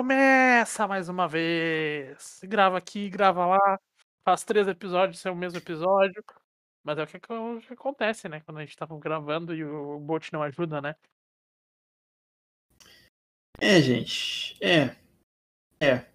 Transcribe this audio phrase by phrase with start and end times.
[0.00, 2.40] começa mais uma vez.
[2.44, 3.78] Grava aqui, grava lá.
[4.24, 6.24] Faz três episódios, é o mesmo episódio.
[6.82, 8.40] Mas é o que, que acontece, né?
[8.40, 10.96] Quando a gente tá gravando e o bot não ajuda, né?
[13.60, 14.56] É, gente.
[14.64, 14.96] É.
[15.78, 16.06] É.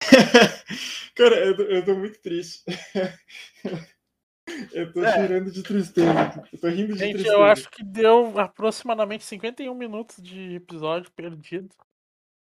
[1.14, 2.64] Cara, eu tô, eu tô muito triste.
[4.72, 5.12] eu tô é.
[5.12, 6.10] chorando de tristeza.
[6.52, 7.36] Eu tô rindo de gente, tristeza.
[7.36, 11.72] eu acho que deu aproximadamente 51 minutos de episódio perdido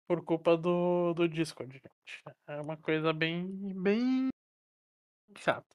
[0.07, 2.23] por culpa do, do Discord, gente.
[2.47, 4.29] É uma coisa bem, bem
[5.37, 5.75] chata.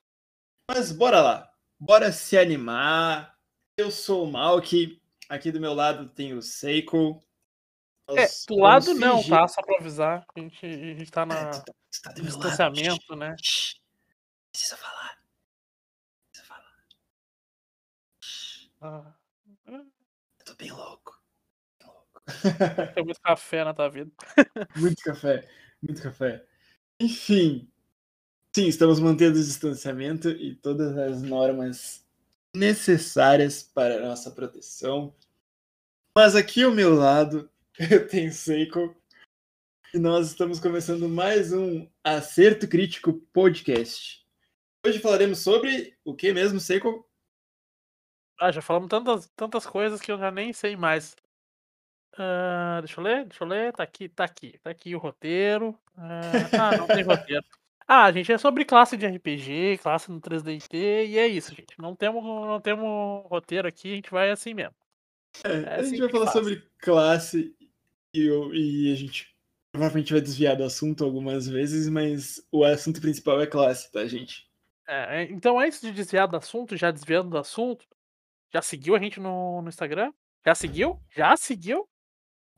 [0.70, 1.54] Mas bora lá.
[1.80, 3.36] Bora se animar.
[3.78, 5.02] Eu sou o Malk.
[5.28, 7.24] Aqui do meu lado tem o Seiko.
[8.10, 9.48] É, do lado não, tá?
[9.48, 10.26] Só pra avisar.
[10.36, 13.20] A gente, a gente tá na é, tu tá, tu tá distanciamento, lado.
[13.20, 13.36] né?
[14.52, 15.20] Precisa falar.
[16.32, 16.86] Precisa falar.
[18.82, 19.14] Ah.
[19.68, 21.19] Eu tô bem louco.
[22.96, 24.12] Tem muito café na tua vida.
[24.76, 25.48] muito café,
[25.82, 26.46] muito café.
[27.00, 27.70] Enfim,
[28.56, 32.06] sim, estamos mantendo o distanciamento e todas as normas
[32.56, 35.14] necessárias para a nossa proteção.
[36.16, 37.50] Mas aqui ao meu lado
[37.80, 38.96] eu tenho Seiko
[39.94, 44.26] e nós estamos começando mais um Acerto Crítico Podcast.
[44.86, 47.08] Hoje falaremos sobre o que mesmo, Seiko?
[48.40, 51.16] Ah, já falamos tantas, tantas coisas que eu já nem sei mais.
[52.14, 53.74] Uh, deixa eu ler, deixa eu ler.
[53.74, 55.70] Tá aqui, tá aqui, tá aqui o roteiro.
[55.98, 57.44] Uh, ah, não tem roteiro.
[57.92, 61.74] Ah, gente, é sobre classe de RPG, classe no 3DT, e é isso, gente.
[61.80, 64.76] Não temos, não temos roteiro aqui, a gente vai assim mesmo.
[65.44, 66.38] É, é a assim gente vai falar faz.
[66.38, 67.56] sobre classe
[68.14, 69.36] e, e a gente
[69.72, 74.48] provavelmente vai desviar do assunto algumas vezes, mas o assunto principal é classe, tá, gente?
[74.88, 77.88] É, então, antes de desviar do assunto, já desviando do assunto,
[78.54, 80.14] já seguiu a gente no, no Instagram?
[80.46, 81.00] Já seguiu?
[81.16, 81.90] Já seguiu?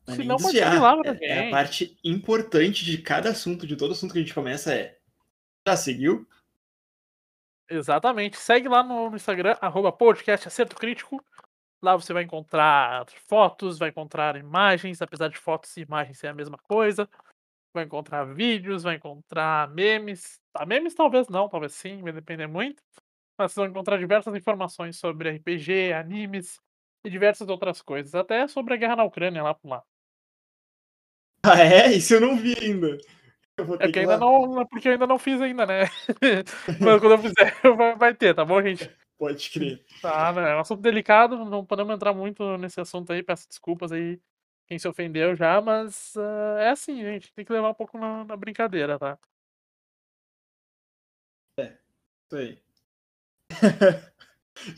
[0.07, 0.81] Se não, desviar.
[0.81, 4.34] Lá é, é, a parte importante de cada assunto, de todo assunto que a gente
[4.34, 4.97] começa é.
[5.67, 6.28] Já seguiu?
[7.69, 8.38] Exatamente.
[8.38, 11.23] Segue lá no, no Instagram, arroba podcast Acerto Crítico.
[11.81, 16.33] Lá você vai encontrar fotos, vai encontrar imagens, apesar de fotos e imagens ser a
[16.33, 17.09] mesma coisa.
[17.73, 20.39] Vai encontrar vídeos, vai encontrar memes.
[20.53, 22.83] Ah, memes talvez não, talvez sim, vai depender muito.
[23.38, 26.59] Mas vocês vão encontrar diversas informações sobre RPG, animes
[27.06, 28.13] e diversas outras coisas.
[28.13, 29.83] Até sobre a guerra na Ucrânia lá por lá.
[31.44, 31.91] Ah, é?
[31.94, 32.97] Isso eu não vi ainda.
[33.57, 35.85] É porque ainda não, porque eu ainda não fiz ainda, né?
[36.79, 38.90] Mas quando eu fizer, vai, vai ter, tá bom, gente?
[39.18, 39.84] Pode crer.
[40.01, 40.51] Tá, né?
[40.51, 44.19] É um assunto delicado, não podemos entrar muito nesse assunto aí, peço desculpas aí
[44.68, 48.24] quem se ofendeu já, mas uh, é assim, gente, tem que levar um pouco na,
[48.24, 49.19] na brincadeira, tá?
[51.59, 51.74] É,
[52.25, 52.59] isso aí.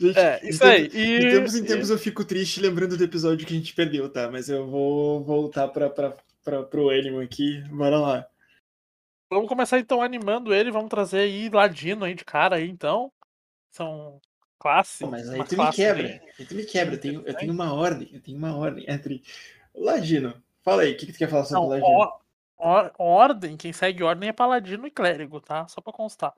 [0.00, 0.86] gente, é, isso aí.
[0.86, 1.20] E...
[1.20, 1.92] De tempos em tempos e...
[1.92, 4.30] eu fico triste lembrando do episódio que a gente perdeu, tá?
[4.30, 7.60] Mas eu vou voltar pra, pra, pra, pro Animal aqui.
[7.70, 8.28] Bora lá.
[9.30, 13.10] Vamos começar então animando ele, vamos trazer aí Ladino aí de cara aí, então.
[13.70, 14.20] São
[14.58, 15.04] classe.
[15.04, 16.22] mas aí tu me quebra.
[16.38, 16.94] Aí tu me quebra.
[16.94, 18.08] Eu tenho, eu tenho uma ordem.
[18.12, 19.22] Eu tenho uma ordem entre.
[19.74, 21.88] Ladino, fala aí, o que, que tu quer falar sobre Não, Ladino?
[21.88, 22.20] Or,
[22.56, 25.66] or, ordem, quem segue ordem é Paladino e Clérigo, tá?
[25.66, 26.32] Só pra constar.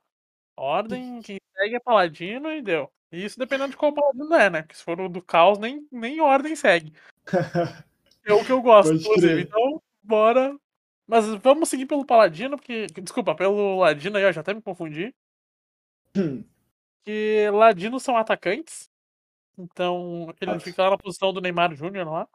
[0.57, 2.91] Ordem, quem segue é Paladino e deu.
[3.13, 4.63] Isso dependendo de qual Paladino é, né?
[4.63, 6.95] Porque se for o do caos, nem, nem ordem segue.
[8.25, 9.43] é o que eu gosto, inclusive.
[9.43, 10.57] Então, bora
[11.07, 12.87] mas vamos seguir pelo Paladino, porque.
[13.01, 15.15] Desculpa, pelo Ladino aí, eu já até me confundi.
[16.17, 16.45] Hum.
[17.07, 18.91] Que Ladinos são atacantes.
[19.57, 22.29] Então, ele fica lá na posição do Neymar Júnior lá.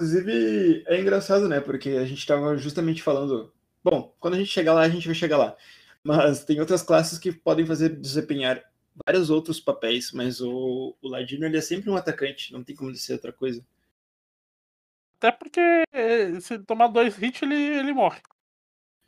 [0.00, 1.60] Inclusive, é engraçado, né?
[1.60, 3.52] Porque a gente tava justamente falando.
[3.84, 5.54] Bom, quando a gente chegar lá, a gente vai chegar lá.
[6.02, 8.64] Mas tem outras classes que podem fazer desempenhar
[9.06, 12.88] vários outros papéis, mas o, o Ladino ele é sempre um atacante, não tem como
[12.88, 13.62] ele ser outra coisa.
[15.18, 15.60] Até porque
[15.92, 18.20] eh, se tomar dois hits, ele, ele morre.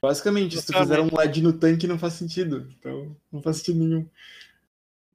[0.03, 2.69] Basicamente, se tu fizer um ladino tanque, não faz sentido.
[2.79, 4.09] Então, não faz sentido nenhum.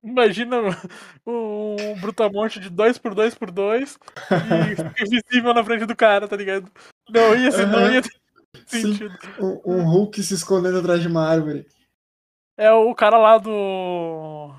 [0.03, 0.57] Imagina
[1.25, 3.97] um brutamonte de 2x2x2
[4.97, 6.69] e invisível na frente do cara, tá ligado?
[7.09, 7.71] Não ia, ser, uhum.
[7.71, 8.11] não ia ter
[8.67, 9.17] sentido.
[9.39, 11.65] Um, um Hulk se escondendo atrás de uma árvore.
[12.57, 14.53] É o cara lá do.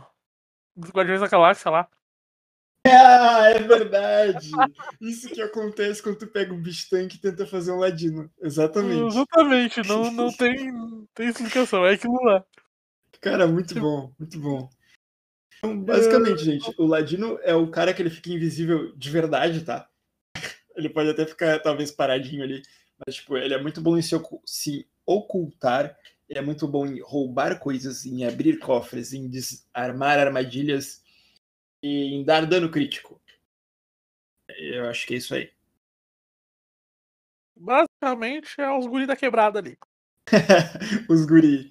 [0.75, 1.89] Dos Guardiões da Galáxia lá.
[2.97, 4.51] Ah, é verdade!
[5.01, 8.31] Isso que acontece quando tu pega um bicho tanque e tenta fazer um ladino.
[8.41, 9.07] Exatamente.
[9.07, 10.71] Exatamente, não, não tem,
[11.15, 12.45] tem explicação, é aquilo lá.
[13.23, 14.69] Cara, muito bom, muito bom.
[15.59, 16.45] Então, basicamente, é...
[16.45, 19.89] gente, o ladino é o cara que ele fica invisível de verdade, tá?
[20.77, 22.61] Ele pode até ficar, talvez, paradinho ali,
[23.07, 25.97] mas, tipo, ele é muito bom em se, se ocultar,
[26.29, 31.04] ele é muito bom em roubar coisas, em abrir cofres, em desarmar armadilhas
[31.85, 33.21] e em dar dano crítico.
[34.49, 35.53] Eu acho que é isso aí.
[37.55, 39.77] Basicamente é os guri da quebrada ali.
[41.11, 41.71] os guri.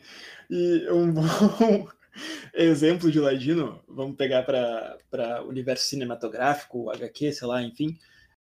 [0.51, 1.89] E um bom
[2.53, 7.97] exemplo de Ladino, vamos pegar para o universo cinematográfico, HQ, sei lá, enfim,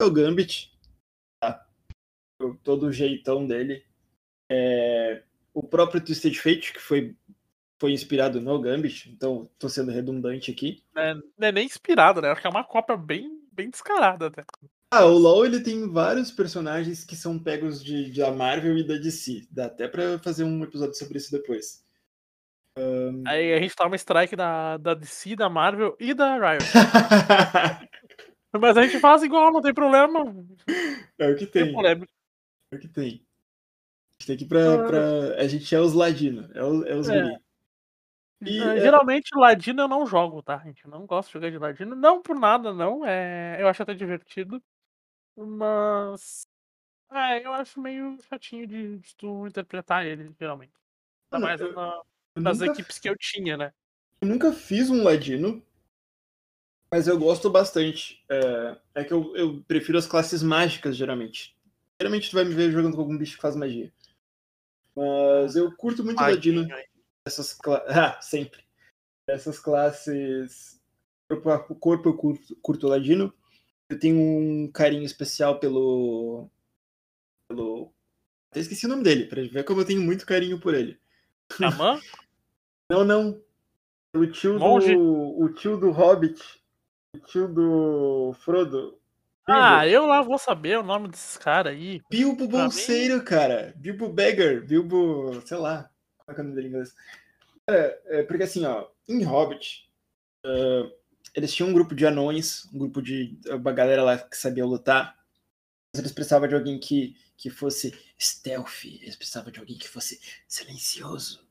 [0.01, 0.69] é o Gambit.
[1.42, 1.65] Tá?
[2.62, 3.86] Todo o jeitão dele.
[4.51, 5.24] É,
[5.54, 7.15] o próprio Twisted Fate, que foi,
[7.84, 10.82] foi inspirado no Gambit, então tô sendo redundante aqui.
[10.96, 12.30] É, não é nem inspirado, né?
[12.30, 14.46] Acho que é uma cópia bem, bem descarada até.
[14.90, 18.96] Ah, o LoL ele tem vários personagens que são pegos de, da Marvel e da
[18.96, 19.50] DC.
[19.52, 21.84] Dá até pra fazer um episódio sobre isso depois.
[22.80, 23.22] Um...
[23.28, 26.64] Aí a gente toma strike da, da DC, da Marvel e da Riot.
[28.62, 30.24] Mas a gente faz igual, não tem problema.
[31.20, 31.76] É o que tem.
[31.76, 32.08] tem.
[32.72, 33.26] É o que tem.
[34.10, 34.74] A gente tem que ir pra.
[34.74, 34.88] Ah.
[34.88, 35.36] pra...
[35.36, 37.43] A gente é os ladino, é, o, é os é.
[38.45, 38.80] E, é...
[38.80, 40.84] Geralmente Ladino eu não jogo, tá, gente?
[40.86, 41.95] Eu não gosto de jogar de Ladino.
[41.95, 43.06] Não por nada, não.
[43.06, 43.57] É...
[43.60, 44.62] Eu acho até divertido.
[45.36, 46.48] Mas.
[47.12, 50.74] É, eu acho meio chatinho de, de tu interpretar ele, geralmente.
[51.31, 52.01] Ainda mais eu, na,
[52.36, 53.72] eu nas nunca, equipes que eu tinha, né?
[54.22, 55.63] Eu nunca fiz um Ladino,
[56.92, 58.24] mas eu gosto bastante.
[58.30, 61.56] É, é que eu, eu prefiro as classes mágicas, geralmente.
[62.00, 63.92] Geralmente tu vai me ver jogando com algum bicho que faz magia.
[64.96, 66.68] Mas eu curto muito Ladino.
[67.25, 67.58] Essas.
[67.88, 68.64] Ah, sempre.
[69.28, 70.81] Essas classes.
[71.80, 73.34] Corpo eu curto, curto Ladino
[73.94, 76.50] eu tenho um carinho especial pelo.
[77.48, 77.94] pelo.
[78.52, 81.00] Até esqueci o nome dele, pra ver como eu tenho muito carinho por ele.
[81.52, 82.00] Xamã?
[82.90, 83.42] não, não.
[84.16, 84.96] O tio Monge?
[84.96, 85.40] do.
[85.40, 86.42] O tio do Hobbit.
[87.16, 89.00] O tio do Frodo.
[89.46, 89.62] Bilbo.
[89.62, 92.02] Ah, eu lá vou saber o nome desses caras aí.
[92.10, 93.25] Bilbo Bolseiro, mim...
[93.25, 93.74] cara.
[93.75, 94.62] Bilbo Beggar.
[94.62, 95.42] Bilbo.
[95.46, 95.90] sei lá.
[96.25, 96.96] Como é que é o nome dele em inglês?
[97.68, 99.90] Cara, é porque assim, ó, em Hobbit.
[100.46, 100.92] Uh,
[101.34, 105.18] eles tinham um grupo de anões, um grupo de uma galera lá que sabia lutar.
[105.94, 110.20] Mas eles precisavam de alguém que, que fosse stealth, eles precisavam de alguém que fosse
[110.48, 111.46] silencioso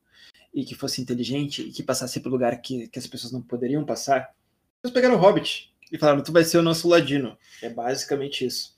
[0.53, 3.85] e que fosse inteligente e que passasse pelo lugar que, que as pessoas não poderiam
[3.85, 4.35] passar.
[4.83, 7.37] Eles pegaram o Hobbit e falaram: Tu vai ser o nosso ladino.
[7.61, 8.72] É basicamente isso.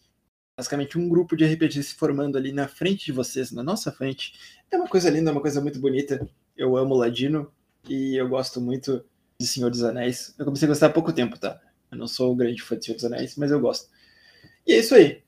[0.58, 4.34] Basicamente, um grupo de RPG se formando ali na frente de vocês, na nossa frente.
[4.72, 6.28] É uma coisa linda, é uma coisa muito bonita.
[6.56, 7.52] Eu amo Ladino
[7.90, 9.04] e eu gosto muito
[9.38, 10.34] de Senhor dos Anéis.
[10.40, 11.60] Eu comecei a gostar há pouco tempo, tá?
[11.92, 13.90] Eu não sou um grande fã de Senhor dos Anéis, mas eu gosto.
[14.66, 15.22] E é isso aí.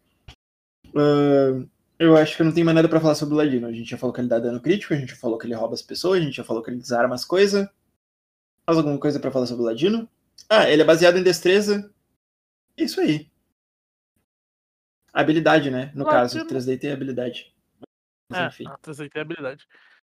[0.87, 1.67] Uh,
[1.99, 3.67] eu acho que eu não tenho mais nada para falar sobre o Ladino.
[3.67, 5.55] A gente já falou que ele dá dano crítico, a gente já falou que ele
[5.55, 7.67] rouba as pessoas, a gente já falou que ele desarma as coisas.
[8.65, 10.07] Mais alguma coisa para falar sobre o Ladino?
[10.49, 11.91] Ah, ele é baseado em destreza.
[12.77, 13.29] É isso aí.
[15.17, 15.91] Habilidade, né?
[15.95, 16.45] No Ladino...
[16.45, 17.51] caso, 3D tem habilidade.
[18.29, 18.63] Mas, é, enfim.
[18.83, 19.67] 3D tem habilidade.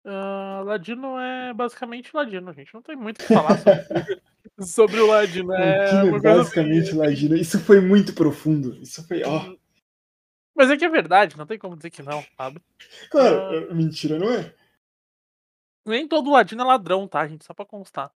[0.05, 4.21] Uh, Ladino é basicamente Ladino, a gente não tem muito o que falar sobre,
[4.61, 5.53] sobre o Ladino.
[5.55, 6.99] É, é basicamente assim.
[6.99, 7.37] Ladino.
[7.37, 8.77] Isso foi muito profundo.
[8.83, 9.23] Isso foi.
[9.25, 9.57] Oh.
[10.55, 12.61] Mas é que é verdade, não tem como dizer que não, sabe?
[13.11, 14.55] Claro, uh, mentira, não é?
[15.87, 17.45] Nem todo Ladino é ladrão, tá, gente?
[17.45, 18.11] Só pra constar.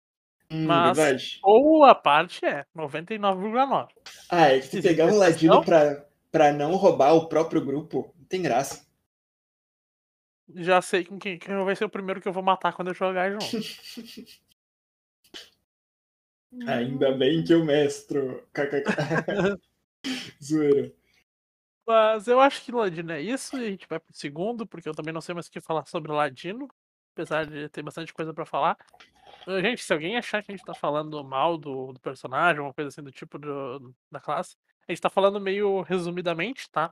[0.51, 1.39] Hum, Mas verdade.
[1.41, 3.87] boa parte é 99,9.
[4.29, 8.25] Ah, é que se pegar um Ladino pra, pra não roubar o próprio grupo, não
[8.25, 8.85] tem graça.
[10.53, 12.93] Já sei com quem, quem vai ser o primeiro que eu vou matar quando eu
[12.93, 13.45] jogar junto.
[16.67, 18.45] Ainda bem que eu mestro.
[20.43, 20.93] Zoeira.
[21.87, 24.93] Mas eu acho que Ladino é isso, e a gente vai pro segundo, porque eu
[24.93, 26.67] também não sei mais o que falar sobre Ladino,
[27.13, 28.77] apesar de ter bastante coisa para falar.
[29.47, 32.89] Gente, se alguém achar que a gente tá falando mal do, do personagem, uma coisa
[32.89, 34.55] assim do tipo do, da classe,
[34.87, 36.91] a gente tá falando meio resumidamente, tá?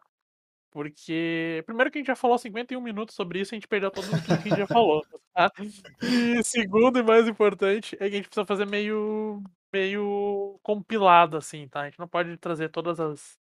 [0.74, 4.06] Porque, primeiro que a gente já falou 51 minutos sobre isso, a gente perdeu todo
[4.06, 5.06] o que a gente já falou.
[5.32, 5.52] Tá?
[6.02, 11.68] E segundo e mais importante, é que a gente precisa fazer meio, meio compilado, assim,
[11.68, 11.82] tá?
[11.82, 13.38] A gente não pode trazer todas as,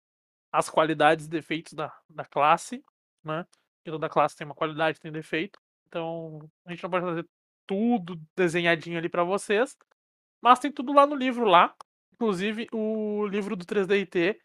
[0.53, 2.85] as qualidades e defeitos da, da classe,
[3.23, 3.47] né?
[3.79, 5.61] Porque toda classe tem uma qualidade tem defeito.
[5.87, 7.29] Então, a gente não pode trazer
[7.71, 9.77] tudo desenhadinho ali para vocês.
[10.43, 11.73] Mas tem tudo lá no livro lá.
[12.13, 14.37] Inclusive, o livro do 3DIT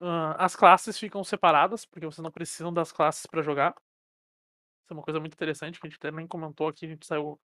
[0.00, 3.70] Uh, as classes ficam separadas, porque vocês não precisam das classes para jogar.
[3.70, 7.06] Isso é uma coisa muito interessante que a gente até nem comentou aqui, a gente
[7.06, 7.40] saiu,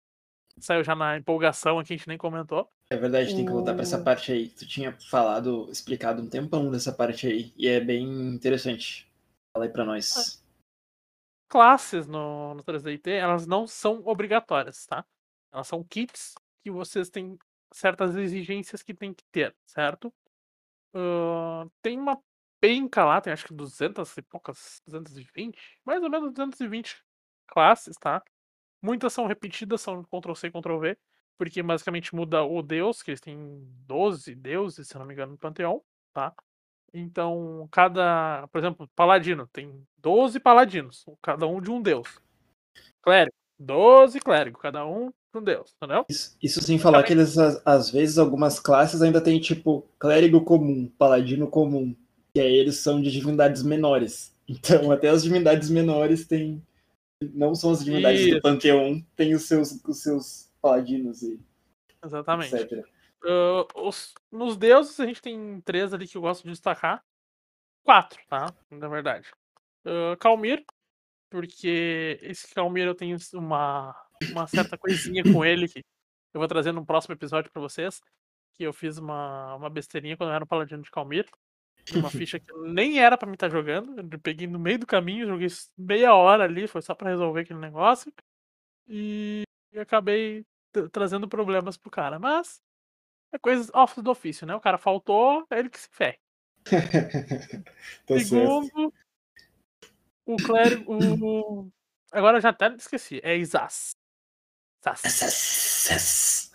[0.59, 2.69] saiu já na empolgação aqui, a gente nem comentou.
[2.91, 4.49] É verdade, tem que voltar para essa parte aí.
[4.49, 8.05] Tu tinha falado, explicado um tempão dessa parte aí, e é bem
[8.35, 9.09] interessante.
[9.53, 10.45] Fala aí pra nós.
[11.49, 15.05] Classes no, no 3DT, elas não são obrigatórias, tá?
[15.53, 17.39] Elas são kits que vocês têm
[17.73, 20.13] certas exigências que tem que ter, certo?
[20.95, 22.19] Uh, tem uma
[22.61, 27.03] penca lá, tem acho que 200 e poucas, 220, mais ou menos 220
[27.47, 28.23] classes, tá?
[28.83, 30.99] Muitas são repetidas, são Ctrl-C, Ctrl-V,
[31.39, 33.39] porque basicamente muda o deus, que eles têm
[33.87, 36.35] 12 deuses, se não me engano, no Panteão, tá?
[36.93, 42.21] Então, cada, por exemplo, paladino tem 12 paladinos, cada um de um deus.
[43.03, 46.07] Clérigo, 12 clérigos, cada um um deus, entendeu?
[46.09, 50.91] Isso, isso sem falar que eles, às, vezes, algumas classes ainda tem, tipo, clérigo comum,
[50.99, 51.95] paladino comum,
[52.35, 54.37] que aí eles são de divindades menores.
[54.51, 56.63] Então, até as divindades menores têm.
[57.35, 58.37] Não são as divindades Isso.
[58.37, 61.39] do Panteão, tem os seus, os seus paladinos e
[62.03, 62.55] Exatamente.
[62.57, 62.83] etc.
[63.27, 67.05] Ah, os- nos deuses, a gente tem três ali que eu gosto de destacar.
[67.85, 68.47] Quatro, tá?
[68.71, 69.29] Na verdade.
[69.85, 70.65] Ah, Calmir,
[71.31, 73.95] porque esse Calmir eu tenho uma,
[74.31, 75.81] uma certa coisinha com ele que
[76.35, 78.01] eu vou trazer no próximo episódio pra vocês.
[78.55, 81.29] Que eu fiz uma, uma besteirinha quando eu era um paladino de Calmir.
[81.95, 84.01] Uma ficha que nem era pra mim estar jogando.
[84.01, 87.61] Eu peguei no meio do caminho, joguei meia hora ali, foi só pra resolver aquele
[87.61, 88.13] negócio.
[88.89, 89.43] E,
[89.77, 92.19] acabei tra- trazendo problemas pro cara.
[92.19, 92.61] Mas
[93.33, 94.55] é coisa office do ofício, né?
[94.55, 96.19] O cara faltou, é ele que se ferre.
[98.07, 98.95] Tá certo.
[100.29, 100.85] O clérigo.
[100.93, 101.73] O...
[102.13, 103.19] Agora eu já até esqueci.
[103.25, 103.93] É Isas.
[105.05, 106.53] Isas.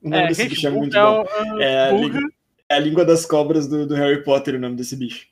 [0.00, 1.22] O nome É, desse bicho é muito é, bom.
[1.22, 2.20] o- É a, língua,
[2.68, 5.28] é a língua das cobras do, do Harry Potter, o nome desse bicho.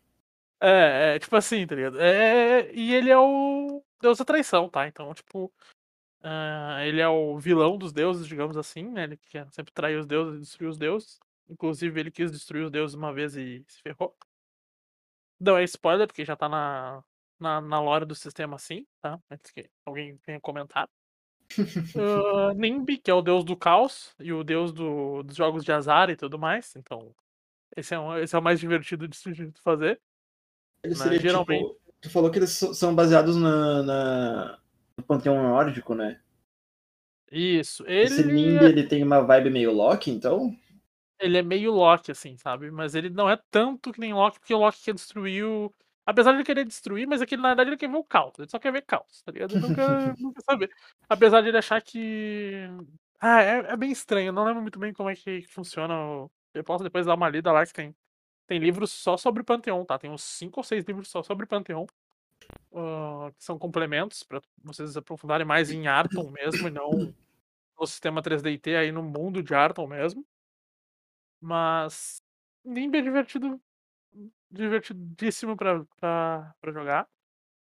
[0.60, 2.00] é, é, tipo assim, tá ligado?
[2.00, 4.88] É, e ele é o deus da traição, tá?
[4.88, 5.52] Então, tipo.
[6.20, 9.04] ah, ele é o vilão dos deuses, digamos assim, né?
[9.04, 11.20] Ele quer sempre trair os deuses e destruir os deuses.
[11.48, 14.16] Inclusive, ele quis destruir os deuses uma vez e se ferrou.
[15.38, 17.04] Não é spoiler, porque já tá na,
[17.38, 19.18] na, na lore do sistema assim, tá?
[19.30, 20.88] Antes que alguém venha comentar.
[21.96, 25.70] Ah, Nimbi, que é o deus do caos e o deus do- dos jogos de
[25.72, 26.74] azar e tudo mais.
[26.76, 27.14] Então,
[27.76, 29.16] esse é, um- esse é o mais divertido de
[29.52, 30.00] se fazer.
[30.82, 31.80] Ele Né, seria geralmente- tipo.
[32.00, 34.58] Tu falou que eles são baseados na, na-
[34.96, 36.20] no panteão nórdico, né?
[37.30, 37.84] Isso.
[37.86, 40.54] Esse Ele, Nimbi ele tem uma vibe meio Loki, então?
[41.18, 42.70] ele é meio Loki, assim, sabe?
[42.70, 45.72] Mas ele não é tanto que nem Loki, porque o Loki quer destruir o.
[46.06, 48.38] Apesar de ele querer destruir, mas aquele, na verdade, ele quer ver o caos.
[48.38, 49.52] Ele só quer ver caos, tá ligado?
[49.56, 49.60] Ele
[50.20, 50.70] não quer saber.
[51.08, 52.68] Apesar de ele achar que.
[53.20, 54.28] Ah, é, é bem estranho.
[54.28, 55.94] Eu não lembro muito bem como é que funciona.
[55.98, 57.94] o- Eu posso depois dar uma lida lá que tem.
[58.46, 59.98] Tem livros só sobre Panteão, tá?
[59.98, 61.86] Tem uns 5 ou 6 livros só sobre Panteão.
[62.74, 67.14] ah, que são complementos para vocês aprofundarem mais em Arton mesmo e não
[67.78, 70.24] no sistema 3DT aí no mundo de Arton mesmo.
[71.40, 72.20] Mas
[72.64, 73.60] Nimb é divertido,
[74.54, 75.84] divertidíssimo pra,
[76.72, 77.08] jogar.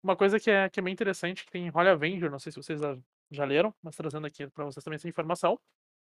[0.03, 2.57] Uma coisa que é, que é bem interessante, que tem Holy Avenger, não sei se
[2.61, 2.97] vocês já,
[3.31, 5.59] já leram, mas trazendo aqui pra vocês também essa informação.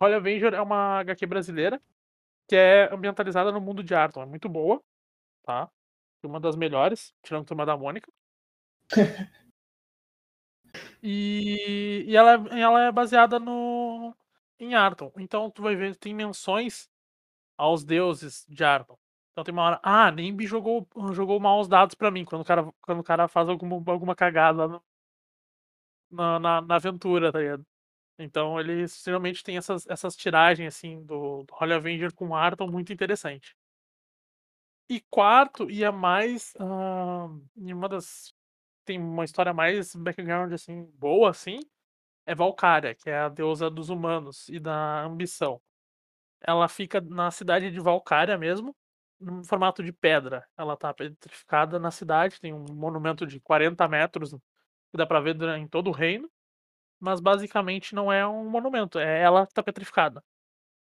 [0.02, 1.82] Holy Avenger é uma HQ brasileira
[2.48, 4.22] que é ambientalizada no mundo de Arton.
[4.22, 4.82] É muito boa,
[5.44, 5.70] tá?
[6.24, 8.10] Uma das melhores, tirando Turma da Mônica.
[11.02, 14.14] E, e ela, é- ela é baseada no
[14.58, 15.12] em Arton.
[15.18, 16.88] Então tu vai ver, tem menções
[17.58, 18.98] aos deuses de Arton.
[19.34, 22.44] Então tem uma hora, ah, Nimbi jogou, jogou mal os dados pra mim, quando o
[22.46, 24.82] cara, quando o cara faz alguma, alguma cagada no-
[26.10, 27.66] na, na, na aventura, tá ligado?
[28.18, 32.92] Então eles geralmente tem essas, essas tiragens assim do, do Holy Avenger com Arton muito
[32.92, 33.56] interessante.
[34.88, 36.54] E quarto, e a mais.
[37.56, 38.32] e uma das.
[38.84, 41.60] Tem uma história mais background assim, boa, assim,
[42.26, 45.60] é Valkyria, que é a deusa dos humanos e da ambição.
[46.42, 48.74] Ela fica na cidade de Valkyria mesmo,
[49.24, 50.46] num formato de pedra.
[50.56, 55.36] Ela tá petrificada na cidade, tem um monumento de 40 metros que dá pra ver
[55.58, 56.30] em todo o reino,
[57.00, 60.24] mas basicamente não é um monumento, é ela que tá petrificada.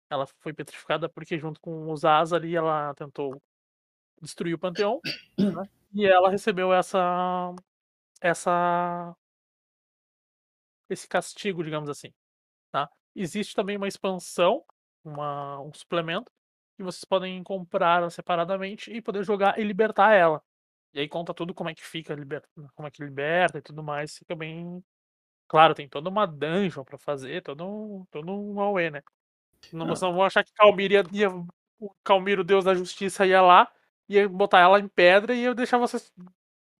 [0.09, 3.41] Ela foi petrificada porque junto com os As ali ela tentou
[4.21, 5.01] destruir o panteão,
[5.39, 5.63] né,
[5.93, 7.53] e ela recebeu essa
[8.21, 9.15] essa
[10.89, 12.13] esse castigo, digamos assim,
[12.71, 12.89] tá.
[13.15, 14.63] Existe também uma expansão,
[15.03, 16.31] uma um suplemento,
[16.77, 20.41] que vocês podem comprar separadamente e poder jogar e libertar ela.
[20.93, 22.15] E aí conta tudo como é que fica
[22.75, 24.83] como é que liberta e tudo mais, fica bem
[25.47, 29.01] claro, tem toda uma dungeon pra fazer, todo um todo um auê, né.
[29.73, 29.89] Não Ah.
[30.01, 31.29] não vão achar que Calmir ia ia
[31.79, 33.69] o Calmir, o deus da justiça, ia lá,
[34.09, 36.11] ia botar ela em pedra e ia deixar vocês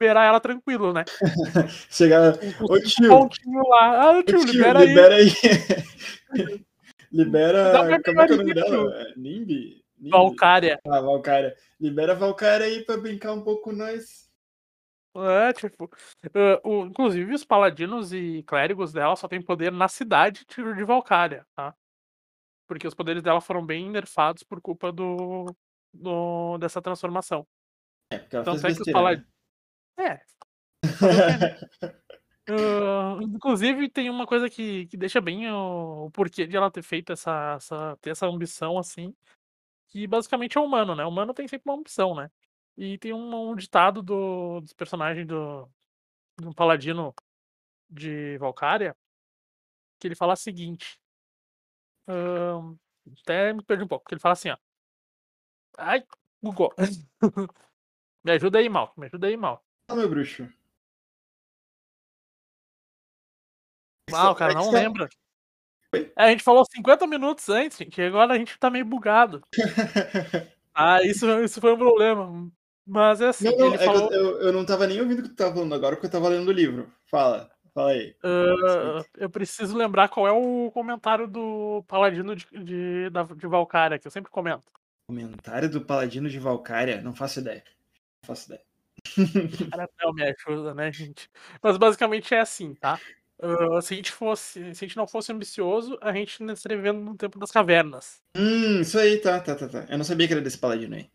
[0.02, 1.06] liberar ela tranquilo, né.
[1.92, 2.36] Chegar.
[2.62, 3.10] Ô, tio.
[3.10, 4.88] pontinho lá, "Ah, tio, tio, libera aí".
[4.88, 5.30] libera aí.
[7.12, 8.04] Dá libera.
[8.04, 8.94] Como é que é o nome dela?
[9.02, 9.84] É Nimbi?
[10.00, 10.80] Valkyria.
[10.86, 11.56] Ah, Valkyria.
[11.80, 14.28] Libera a Valkyria aí pra brincar um pouco com nós.
[15.16, 15.90] É, tipo,
[16.36, 20.84] hã, o inclusive os paladinos e clérigos dela só têm poder na cidade de de
[20.84, 21.74] Valkyria, tá.
[22.68, 25.46] Porque os poderes dela foram bem nerfados por culpa do
[25.94, 27.48] do dessa transformação.
[28.12, 29.26] É, porque ela Tanto fez é que os besteira, né?
[29.96, 30.22] pala é.
[32.50, 32.56] Né.
[32.60, 36.84] Hã, inclusive tem uma coisa que que deixa bem o o porquê de ela ter
[36.84, 39.14] feito essa essa ter essa ambição, assim,
[39.88, 42.30] que basicamente é humano, né, humano tem sempre uma ambição, né.
[42.78, 45.68] E tem um, um ditado do, dos personagens do,
[46.38, 47.14] do paladino
[47.90, 48.96] de Valkyria
[50.00, 51.00] que ele fala o seguinte.
[53.22, 54.58] até me perdi um pouco, que ele fala assim, ó.
[55.78, 56.06] Ai,
[56.42, 56.74] bugou.
[58.24, 58.94] me ajuda aí, mal.
[58.98, 59.64] Me ajuda aí, mal.
[59.88, 60.44] Ah, meu bruxo.
[64.10, 65.10] O cara É não tá- lembra.
[65.98, 66.12] Oi?
[66.18, 69.42] É, a gente falou 50 minutos antes, gente, e agora a gente tá meio bugado.
[70.80, 72.52] Ah, isso, isso foi um problema.
[72.86, 74.14] Mas é assim, Não, não, é falou.
[74.14, 76.30] eu, eu, não tava nem ouvindo o que tu tava falando agora, porque eu tava
[76.30, 76.94] lendo o livro.
[77.10, 78.16] Fala, fala aí.
[78.24, 83.98] ah, eu preciso lembrar qual é o comentário do Paladino de, de, da- de Valkyria,
[83.98, 84.72] que eu sempre comento.
[85.08, 87.64] Comentário do Paladino de Valkyria, não faço ideia.
[88.22, 88.62] Não faço ideia.
[89.72, 91.28] Cara, não me ajuda, né, gente?
[91.62, 93.00] Mas basicamente é assim, tá?
[93.40, 96.78] Ah, se a gente fosse, se a gente não fosse ambicioso, a gente não estaria
[96.78, 98.22] vivendo no tempo das cavernas.
[98.36, 99.86] Hum, isso aí, tá, tá, tá, tá.
[99.90, 101.10] Eu não sabia que era desse Paladino aí.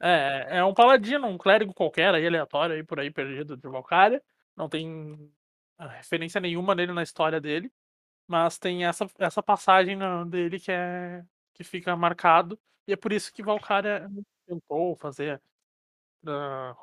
[0.00, 4.22] É, é um paladino, um clérigo qualquer aí, aleatório aí, por aí, perdido de Valkyria.
[4.56, 5.30] Não tem
[5.78, 7.70] ah, referência nenhuma nele na história dele.
[8.26, 11.22] Mas tem essa, essa passagem na- dele que é
[11.54, 12.58] que fica marcado.
[12.86, 14.08] E é por isso que Valkyria
[14.46, 15.40] tentou fazer.
[16.26, 16.74] ah,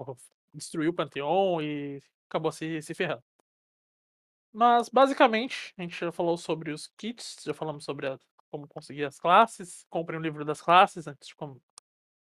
[0.53, 3.23] destruir o Panteão e acabou se, se ferrando.
[4.53, 8.19] Mas basicamente, a gente já falou sobre os kits, já falamos sobre a-
[8.51, 9.85] como conseguir as classes.
[9.89, 11.59] Comprem o livro das classes antes de com-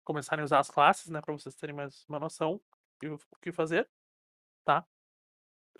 [0.06, 1.22] começarem a usar as classes, né?
[1.22, 2.62] Pra vocês terem mais uma noção
[3.02, 3.90] do o que fazer,
[4.66, 4.86] tá?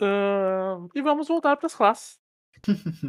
[0.02, 2.20] Ahn, e vamos voltar para as classes.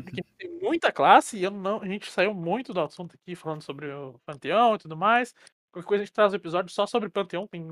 [0.05, 3.63] Porque tem muita classe e eu não, a gente saiu muito do assunto aqui falando
[3.63, 5.35] sobre o Panteão e tudo mais.
[5.73, 7.47] Qualquer coisa a gente traz um episódio só sobre Panteão.
[7.49, 7.67] Tem,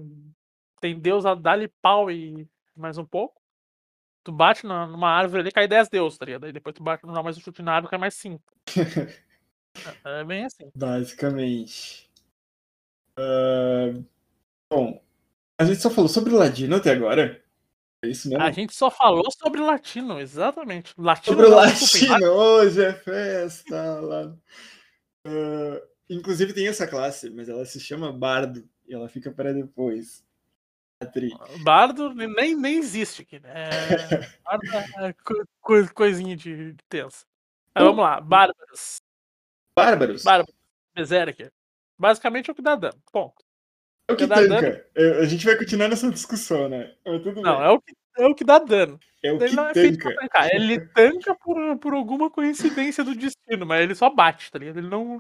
[0.80, 3.41] tem Deus a dar-lhe pau e mais um pouco.
[4.24, 6.44] Tu bate na- numa árvore ali, cai 10 deuses, tá ligado?
[6.44, 8.42] Aí depois tu bate, não dá mais um chute na árvore, cai mais 5.
[10.04, 10.70] É, é bem assim.
[10.76, 12.06] Basicamente.
[13.18, 13.92] Ah,
[14.70, 15.02] bom,
[15.58, 17.42] a gente só falou sobre Ladino até agora.
[18.04, 18.42] É isso mesmo?
[18.44, 20.92] A gente só falou sobre latino, exatamente.
[20.98, 24.36] Latino Sobre Latino, hoje é festa lá.
[25.24, 30.24] Ah, inclusive tem essa classe, mas ela se chama Bardo e ela fica para depois.
[31.06, 31.30] Tri.
[31.62, 33.50] Bardo nem, nem existe aqui, né?
[33.54, 33.68] É,
[34.44, 34.64] Bardo
[35.06, 37.24] é co- co- coisinha de, de tensa.
[37.74, 39.00] Aí, vamos lá, Bárbaros.
[39.76, 40.22] Bárbaros.
[40.22, 40.54] Bárbaros.
[40.94, 41.50] Berserker.
[41.98, 43.00] Basicamente é o que dá dano.
[43.10, 43.42] Ponto.
[44.08, 44.86] É o que dá tanca.
[44.94, 46.94] É, A gente vai continuar nessa discussão, né?
[47.06, 48.98] Mas Não, é o que, é o que dá dano.
[49.22, 50.20] É o Ele que não é feito pra tanca.
[50.22, 50.54] tancar.
[50.54, 54.78] Ele tanca por, por alguma coincidência do destino, mas ele só bate, tá ligado?
[54.78, 55.18] Ele não,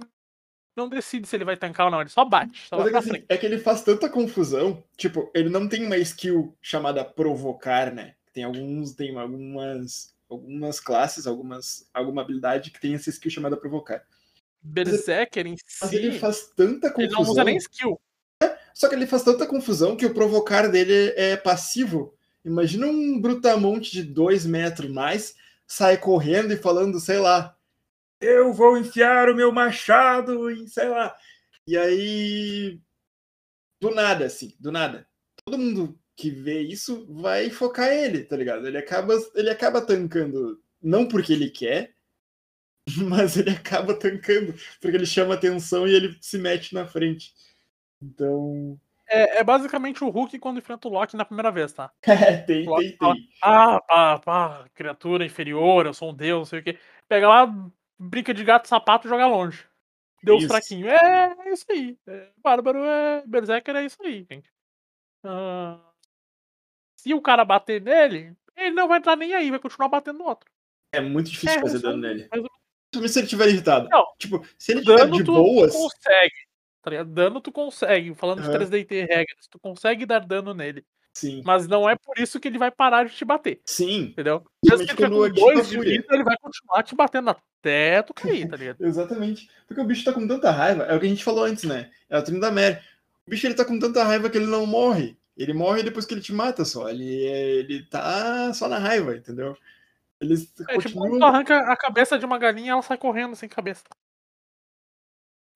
[0.76, 2.66] não decide se ele vai tancar ou não, ele só bate.
[2.68, 4.82] Só é que, assim, é que ele faz tanta confusão.
[4.96, 8.14] Tipo, ele não tem uma skill chamada provocar, né?
[8.32, 14.02] Tem alguns, tem algumas, algumas classes, algumas, alguma habilidade que tem essa skill chamada provocar.
[14.62, 17.04] Berserker em Mas ele si, faz tanta confusão.
[17.04, 18.00] ele não usa nem skill.
[18.74, 22.14] Só que ele faz tanta confusão que o provocar dele é passivo.
[22.44, 25.34] Imagina um brutamonte de dois metros mais
[25.66, 27.56] sai correndo e falando, sei lá,
[28.22, 31.14] eu vou enfiar o meu machado em, sei lá.
[31.66, 32.80] E aí,
[33.80, 35.08] do nada, assim, do nada.
[35.44, 38.66] Todo mundo que vê isso vai focar ele, tá ligado?
[38.66, 41.94] Ele acaba, ele acaba tancando, não porque ele quer,
[43.08, 47.32] mas ele acaba tancando, porque ele chama atenção e ele se mete na frente.
[48.02, 51.92] Então, É, é basicamente o Hulk quando enfrenta o Loki na primeira vez, tá?
[52.06, 53.28] É, tem, tem, fala, tem.
[53.42, 56.78] Ah, pá, pá, criatura inferior, eu sou um deus, não sei o quê.
[57.08, 57.46] Pega lá,
[58.02, 59.64] brinca de gato sapato e joga longe.
[60.22, 60.48] Deus Isso.
[60.52, 60.88] fraquinho.
[60.88, 61.98] É, é isso aí.
[62.06, 63.24] É, Bárbaro é.
[63.26, 64.50] Berserker é isso aí, gente.
[65.24, 65.78] Ah,
[66.96, 70.26] se o cara bater nele, ele não vai entrar nem aí, vai continuar batendo no
[70.26, 70.48] outro.
[70.92, 72.28] É muito difícil É, fazer dano nele.
[72.28, 73.88] Principalmente se ele estiver irritado.
[73.88, 74.04] Não.
[74.18, 76.34] Tipo, se ele Dano de tu, boas, tu consegue.
[76.82, 77.02] Tá?
[77.04, 78.14] Dano tu consegue.
[78.14, 78.58] Falando de Aham.
[78.58, 80.84] 3DT regras, tu consegue dar dano nele.
[81.14, 81.42] sim.
[81.44, 83.60] Mas não é por isso que ele vai parar de te bater.
[83.64, 84.44] Sim, Entendeu?
[84.64, 87.30] Mesmo que ele com dois de vida, ele vai continuar te batendo
[87.62, 88.76] até tu cair, tá ligado?
[88.84, 89.48] exatamente.
[89.66, 90.82] Porque o bicho tá com tanta raiva.
[90.84, 91.90] É o que a gente falou antes, né?
[92.10, 92.78] É o treino da Mary.
[93.26, 95.16] O bicho ele tá com tanta raiva que ele não morre.
[95.36, 96.88] Ele morre depois que ele te mata só.
[96.90, 99.56] Ele, é- ele tá só na raiva, entendeu?
[100.20, 101.18] Ele É tipo, quando continua.
[101.18, 103.84] tu arranca a cabeça de uma galinha, ela sai correndo sem cabeça.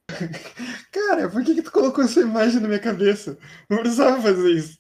[0.92, 3.38] Cara, por que, que tu colocou essa imagem na minha cabeça?
[3.69, 4.79] Não precisava fazer isso.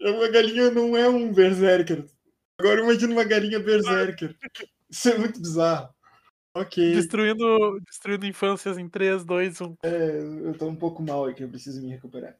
[0.00, 2.04] Uma galinha não é um berserker.
[2.58, 4.36] Agora imagina uma galinha berserker.
[4.88, 5.92] Isso é muito bizarro.
[6.60, 9.76] Ok, Destruindo, destruindo infâncias em 3, 2, 1.
[9.82, 10.18] é,
[10.48, 12.36] eu tô um pouco mal aqui, eu preciso me recuperar.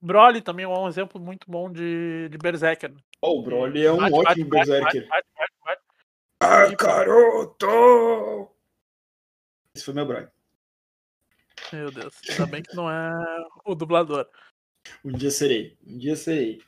[0.00, 2.92] Broly também é um exemplo muito bom de, de Berserker.
[3.20, 5.08] Oh, o Broly é um Bate, ótimo bate, bate, berserker.
[5.08, 5.82] bate, bate, bate.
[6.40, 8.50] Ah, caroto!
[9.74, 10.26] Esse foi meu Broly.
[11.72, 14.28] Meu Deus, ainda bem que não é o dublador.
[15.04, 15.78] Um dia serei.
[15.86, 16.60] Um dia serei.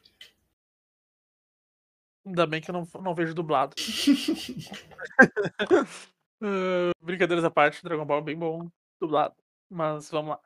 [2.25, 3.75] Ainda bem que eu não, não vejo dublado.
[6.44, 8.68] Uh, brincadeiras à parte, Dragon Ball é bem bom
[9.00, 9.35] dublado.
[9.70, 10.40] Mas vamos lá.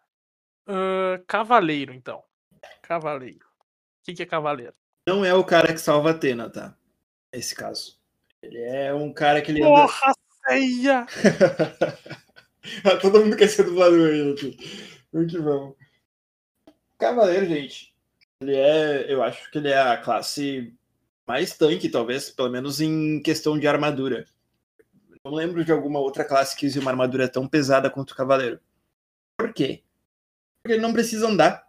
[0.69, 2.23] Uh, cavaleiro, então.
[2.83, 3.45] Cavaleiro.
[3.45, 4.75] O que, que é cavaleiro?
[5.09, 6.77] Não é o cara que salva a Atena, tá?
[7.35, 7.99] Nesse caso.
[8.41, 9.71] Ele é um cara que ele anda.
[9.71, 10.13] Porra,
[10.47, 11.07] ceia!
[13.03, 14.57] Todo mundo quer ser dublador aí, aqui.
[15.13, 15.75] Vamos que vamos.
[16.97, 17.93] Cavaleiro, gente.
[18.41, 19.13] Ele é.
[19.13, 20.73] Eu acho que ele é a classe
[21.27, 24.27] mais tanque, talvez, pelo menos em questão de armadura.
[25.25, 28.61] Não lembro de alguma outra classe que use uma armadura tão pesada quanto o cavaleiro.
[29.37, 29.83] Por quê?
[30.63, 31.69] Porque ele não precisa andar.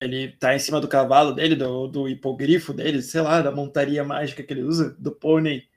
[0.00, 4.04] Ele tá em cima do cavalo dele, do, do hipogrifo dele, sei lá, da montaria
[4.04, 5.68] mágica que ele usa, do pônei.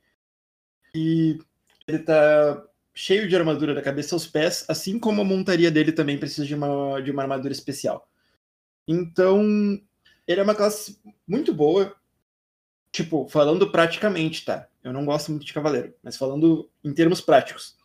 [0.93, 1.39] E
[1.87, 6.17] ele tá cheio de armadura da cabeça aos pés, assim como a montaria dele também
[6.17, 8.09] precisa de uma, de uma armadura especial.
[8.87, 9.41] Então,
[10.27, 11.95] ele é uma classe muito boa.
[12.91, 14.68] Tipo, falando praticamente, tá?
[14.83, 17.75] Eu não gosto muito de cavaleiro, mas falando em termos práticos.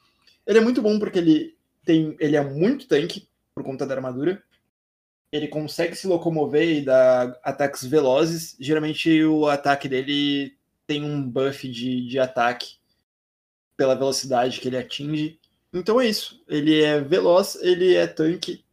[0.47, 2.17] Ele é muito bom porque ele tem.
[2.21, 4.43] Ele é muito tanque por conta da armadura.
[5.33, 8.57] Ele consegue se locomover e dar ataques velozes.
[8.61, 12.77] Geralmente o ataque dele tem um buff de, de ataque
[13.77, 15.41] pela velocidade que ele atinge.
[15.73, 16.43] Então é isso.
[16.49, 18.65] Ele é veloz, ele é tanque.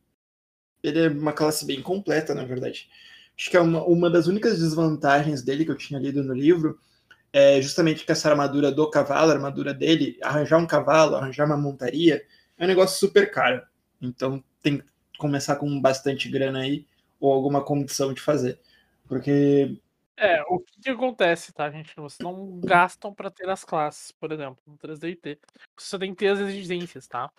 [0.84, 2.90] Ele é uma classe bem completa, na verdade.
[3.36, 6.80] Acho que é uma, uma das únicas desvantagens dele que eu tinha lido no livro
[7.34, 11.58] é justamente que essa armadura do cavalo, a armadura dele, arranjar um cavalo, arranjar uma
[11.58, 12.26] montaria,
[12.58, 13.62] é um negócio super caro.
[14.02, 14.86] Então tem que
[15.18, 16.86] começar com bastante grana aí,
[17.20, 18.60] ou alguma condição de fazer.
[19.08, 19.78] Porque
[20.18, 21.96] é, o que, que, acontece, tá, gente?
[21.96, 25.40] Vocês não gastam para ter as classes, por exemplo, no 3DT.
[25.76, 27.32] Você tem que ter as exigências, tá?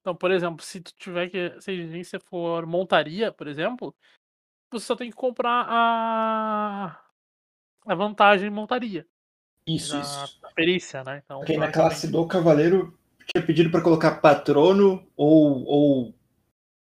[0.00, 1.60] Então, por exemplo, se tu tiver que.
[1.60, 3.94] Se a exigência for montaria, por exemplo,
[4.70, 7.04] você só tem que comprar a.
[7.86, 9.06] A vantagem montaria.
[9.76, 10.40] Isso, da, isso.
[10.54, 11.22] Perícia, né?
[11.24, 16.14] Então, Porque na classe do cavaleiro tinha pedido para colocar patrono ou, ou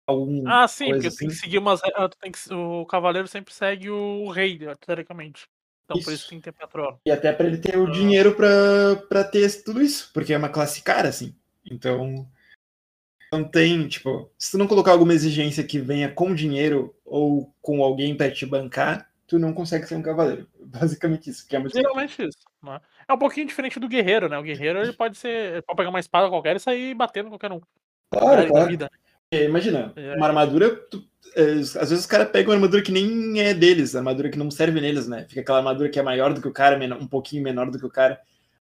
[0.05, 0.47] algum.
[0.47, 1.17] Ah, sim, porque assim.
[1.17, 1.81] tem que seguir umas.
[1.83, 5.47] Ah, que, o cavaleiro sempre segue o rei, teoricamente.
[5.85, 6.05] Então isso.
[6.05, 6.99] por isso tem que ter patrono.
[7.05, 7.91] E até para ele ter o ah.
[7.91, 11.35] dinheiro para ter tudo isso, porque é uma classe cara, assim.
[11.69, 12.27] Então.
[13.31, 17.83] Não tem, tipo, se tu não colocar alguma exigência que venha com dinheiro ou com
[17.83, 20.47] alguém para te bancar, tu não consegue ser um cavaleiro.
[20.63, 21.47] Basicamente isso.
[21.47, 22.37] Que é Geralmente isso.
[22.61, 22.79] Né?
[23.07, 24.37] É um pouquinho diferente do guerreiro, né?
[24.37, 25.53] O guerreiro ele pode ser.
[25.53, 27.59] Ele pode pegar uma espada qualquer e sair batendo qualquer um.
[28.11, 28.69] Claro, claro.
[28.69, 28.89] Vida.
[29.31, 30.15] É, imagina, é.
[30.15, 30.75] uma armadura.
[30.75, 31.03] Tu,
[31.35, 34.51] é, às vezes os caras pegam uma armadura que nem é deles, armadura que não
[34.51, 35.25] serve neles, né?
[35.27, 37.85] Fica aquela armadura que é maior do que o cara, um pouquinho menor do que
[37.85, 38.21] o cara.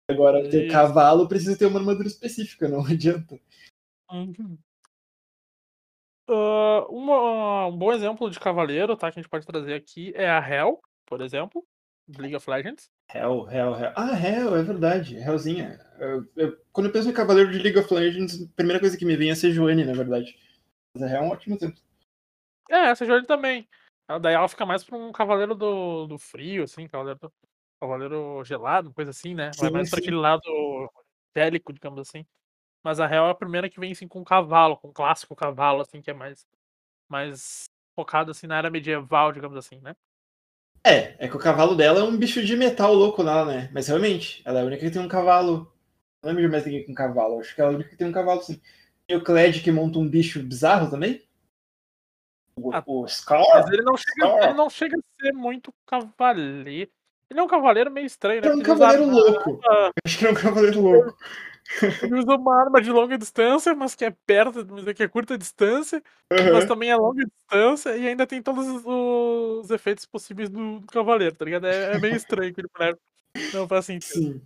[0.09, 3.41] Agora, ter cavalo precisa ter uma armadura específica, não adianta.
[4.13, 4.57] Uhum.
[6.33, 9.13] Uh, uma, um bom exemplo de cavaleiro, tá?
[9.13, 11.63] Que a gente pode trazer aqui é a Hell, por exemplo.
[12.19, 12.91] League of Legends.
[13.13, 13.93] Hell, Hell, Hell.
[13.95, 15.17] Ah, Hell, é verdade.
[15.17, 15.79] Hellzinha.
[15.99, 19.05] Eu, eu, quando eu penso em Cavaleiro de League of Legends, a primeira coisa que
[19.05, 20.37] me vem é Sejuani, na verdade.
[20.95, 21.81] Mas a Hell é um ótimo exemplo.
[22.71, 23.69] É, a Sejuani também.
[24.21, 27.33] Daí ela fica mais pra um Cavaleiro do, do Frio, assim, Cavaleiro, do,
[27.83, 29.51] cavaleiro Gelado, coisa assim, né?
[29.59, 29.91] Vai mais sim.
[29.91, 30.43] pra aquele lado
[31.35, 32.25] bélico, digamos assim.
[32.83, 36.01] Mas a Hell é a primeira que vem, assim, com cavalo, com clássico cavalo, assim,
[36.03, 36.47] que é mais,
[37.09, 37.65] mais
[37.95, 39.95] focado, assim, na era medieval, digamos assim, né?
[40.85, 43.71] É, é que o cavalo dela é um bicho de metal louco lá, né?
[43.73, 45.73] Mas realmente, ela é a única que tem um cavalo.
[46.23, 47.39] Não lembro de mais ninguém com cavalo.
[47.39, 48.61] Acho que ela é a única que tem um cavalo, sim.
[49.07, 51.23] Tem o Cled que monta um bicho bizarro também.
[52.57, 53.45] O, ah, o Scar.
[53.55, 56.91] Mas ele não, chega, ele não chega a ser muito cavaleiro.
[57.31, 58.49] Ele é um cavaleiro meio estranho, né?
[58.49, 59.61] É um cavaleiro louco.
[60.05, 61.17] Acho que é um cavaleiro louco.
[62.03, 65.09] Ele usa uma arma de longa distância, mas que é perto, mas é que é
[65.09, 66.53] curta distância, uhum.
[66.53, 70.87] mas também é longa distância e ainda tem todos os, os efeitos possíveis do, do,
[70.87, 71.67] cavaleiro, tá ligado?
[71.67, 73.01] É, é meio estranho aquele boneco.
[73.55, 74.13] Não faz sentido.
[74.13, 74.43] Sim.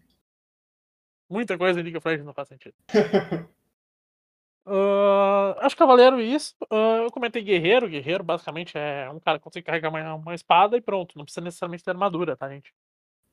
[1.29, 2.75] Muita coisa em League of Legends não faz sentido.
[4.67, 6.55] uh, acho cavaleiro isso.
[6.71, 7.89] Uh, eu comentei guerreiro.
[7.89, 11.19] Guerreiro basicamente é um cara que consegue carregar uma, uma espada e pronto.
[11.19, 12.73] Não precisa necessariamente ter armadura, tá, gente?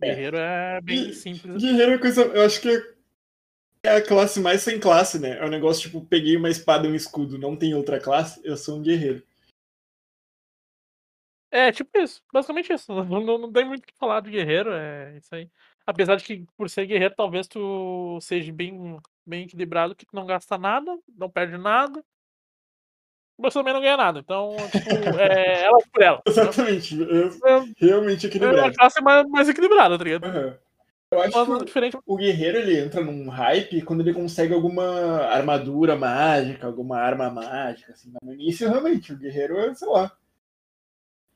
[0.02, 0.08] É.
[0.08, 1.62] Guerreiro é, é bem simples.
[1.62, 2.24] Guerreiro é coisa.
[2.24, 3.03] Eu acho que é
[3.84, 5.38] é a classe mais sem classe, né?
[5.38, 8.56] É um negócio tipo, peguei uma espada e um escudo, não tem outra classe, eu
[8.56, 9.22] sou um guerreiro.
[11.52, 12.24] É, tipo isso.
[12.34, 12.92] Basicamente isso.
[13.06, 15.48] Não, não, não tem muito o que falar de guerreiro, é isso aí.
[15.86, 20.26] Apesar de que, por ser guerreiro, talvez tu seja bem, bem equilibrado, que tu não
[20.26, 22.04] gasta nada, não perde nada,
[23.38, 24.20] mas também não ganha nada.
[24.20, 26.22] Então, tipo, é ela por ela.
[26.26, 26.98] Exatamente.
[27.04, 28.58] É, realmente equilibrado.
[28.58, 30.26] É a classe mais, mais equilibrada, tá ligado?
[30.26, 30.58] Uhum.
[31.14, 34.84] Eu acho que o guerreiro ele entra num hype quando ele consegue alguma
[35.26, 38.12] armadura mágica, alguma arma mágica, assim.
[38.22, 40.16] No início, realmente, o guerreiro é, sei lá.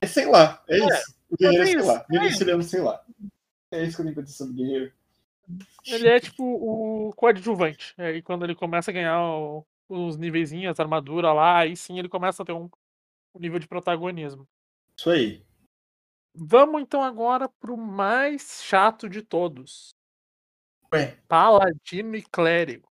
[0.02, 1.16] É sei lá, é, É, isso.
[1.30, 1.94] O guerreiro é é sei isso, lá.
[2.00, 3.04] é Vivenciando sei lá.
[3.72, 4.92] É isso que eu tenho pra dizer sobre o guerreiro.
[5.86, 7.94] Ele é tipo o coadjuvante.
[7.98, 11.98] É, E quando ele começa a ganhar o- os nivezinhos, as armaduras lá, aí sim
[11.98, 12.70] ele começa a ter um,
[13.34, 14.48] um nível de protagonismo.
[14.98, 15.42] Isso aí.
[16.40, 19.90] Vamos então agora pro mais chato de todos.
[20.94, 21.18] Ué.
[21.28, 22.88] Paladino e clérigo.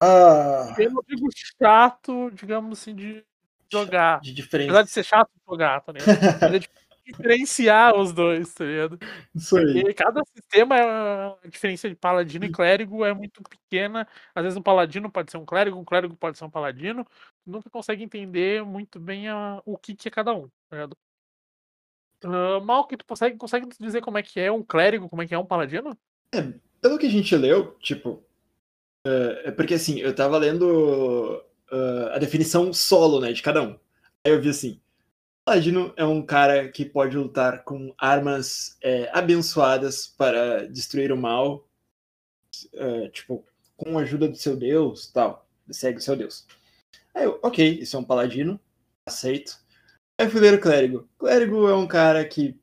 [0.00, 1.26] Ah, Eu não digo
[1.58, 3.24] chato, digamos assim, de
[3.72, 4.20] jogar.
[4.20, 4.84] de Apesar diferença.
[4.84, 6.06] de ser chato de jogar, tá ligado?
[6.52, 6.68] Mas é de
[7.06, 8.98] diferenciar os dois, tá ligado?
[9.34, 9.78] Isso aí.
[9.88, 10.76] E cada sistema,
[11.42, 14.06] a diferença de paladino e clérigo é muito pequena.
[14.34, 17.06] Às vezes um paladino pode ser um clérigo, um clérigo pode ser um paladino.
[17.46, 20.96] Nunca consegue entender muito bem a- o que, que é cada um, tá ligado?
[22.62, 25.34] Mal que tu consegue, consegue dizer como é que é um clérigo, como é que
[25.34, 25.96] é um paladino?
[26.80, 28.22] Pelo que a gente leu, tipo.
[29.06, 33.78] É é porque assim, eu tava lendo ah, a definição solo, né, de cada um.
[34.24, 34.80] Aí eu vi assim.
[35.44, 41.66] Paladino é um cara que pode lutar com armas é, abençoadas para destruir o mal,
[42.74, 43.44] é, tipo,
[43.76, 45.48] com a ajuda do seu deus, tal.
[45.70, 46.46] Segue o seu deus.
[47.14, 48.60] Aí eu, ok, isso é um paladino,
[49.06, 49.58] aceito.
[50.20, 51.08] Ler o clérigo.
[51.18, 52.56] Clérigo é um cara que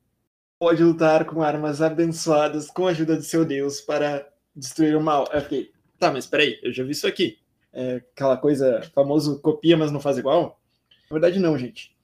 [0.58, 5.26] pode lutar com armas abençoadas com a ajuda do seu deus para destruir o mal.
[5.32, 7.38] Eu fiquei, tá, mas peraí, eu já vi isso aqui.
[7.72, 10.60] É aquela coisa, famoso copia, mas não faz igual?
[11.10, 11.96] Na verdade, não, gente.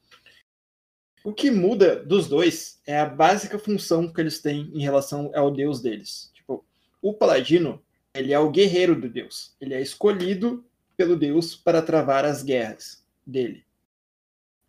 [1.25, 5.51] O que muda dos dois é a básica função que eles têm em relação ao
[5.51, 6.31] deus deles.
[6.33, 6.65] Tipo,
[7.03, 7.83] o paladino,
[8.15, 9.55] ele é o guerreiro do deus.
[9.61, 10.65] Ele é escolhido
[10.97, 13.66] pelo deus para travar as guerras dele.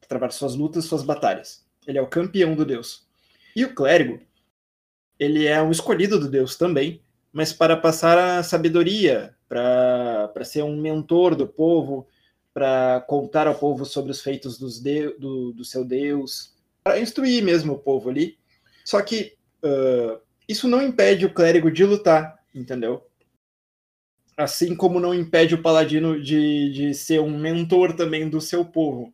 [0.08, 1.66] Travar suas lutas, suas batalhas.
[1.86, 3.08] Ele é o campeão do deus.
[3.56, 4.20] E o clérigo,
[5.20, 10.80] ele é um escolhido do deus também, mas para passar a sabedoria, para ser um
[10.80, 12.08] mentor do povo,
[12.54, 17.44] para contar ao povo sobre os feitos dos de, do, do seu Deus, para instruir
[17.44, 18.38] mesmo o povo ali.
[18.84, 23.06] Só que uh, isso não impede o clérigo de lutar, entendeu?
[24.36, 29.14] Assim como não impede o paladino de, de ser um mentor também do seu povo.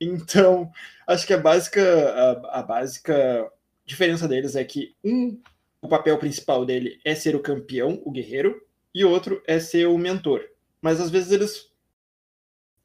[0.00, 0.70] Então,
[1.06, 3.50] acho que a básica, a, a básica
[3.84, 5.40] diferença deles é que um,
[5.80, 8.60] o papel principal dele é ser o campeão, o guerreiro,
[8.94, 10.44] e outro é ser o mentor.
[10.80, 11.70] Mas às vezes eles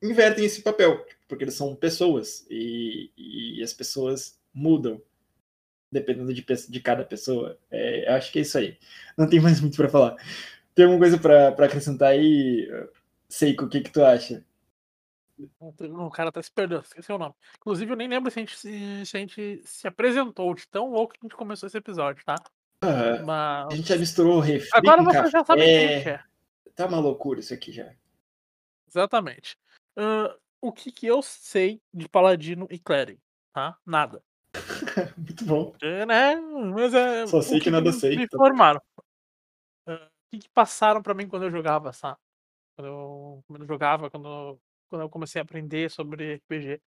[0.01, 5.01] invertem esse papel, porque eles são pessoas e, e as pessoas mudam
[5.91, 7.57] dependendo de, de cada pessoa.
[7.69, 8.77] É, acho que é isso aí.
[9.17, 10.15] Não tem mais muito para falar.
[10.73, 12.67] Tem alguma coisa para acrescentar aí,
[13.27, 13.65] Seiko?
[13.65, 14.43] O que, que tu acha?
[15.59, 17.33] O cara tá se perdendo, esqueci o nome.
[17.57, 20.91] Inclusive, eu nem lembro se a gente se, se, a gente se apresentou de tão
[20.91, 22.35] louco que a gente começou esse episódio, tá?
[23.25, 23.67] Mas...
[23.71, 26.23] A gente já misturou refri Agora você já sabe quem que é.
[26.75, 27.93] Tá uma loucura isso aqui já.
[28.87, 29.57] Exatamente.
[29.97, 33.21] Uh, o que, que eu sei de paladino e clérigo,
[33.53, 33.77] tá?
[33.85, 34.23] Nada.
[35.17, 35.75] Muito bom.
[35.81, 36.35] É, né?
[36.35, 37.27] Mas é.
[37.27, 38.39] Só sei o que nada me, sei, Me então.
[38.39, 38.81] informaram.
[39.87, 42.17] Uh, o que, que passaram pra mim quando eu jogava, sabe?
[42.75, 44.59] Quando eu, quando eu jogava, quando,
[44.91, 46.81] quando eu comecei a aprender sobre RPG.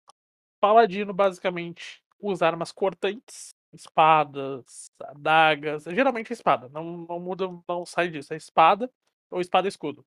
[0.60, 5.86] Paladino, basicamente, usa armas cortantes, espadas, adagas.
[5.86, 6.68] Geralmente é espada.
[6.68, 8.34] Não, não muda, não sai disso.
[8.34, 8.92] É espada
[9.32, 10.06] ou espada escudo.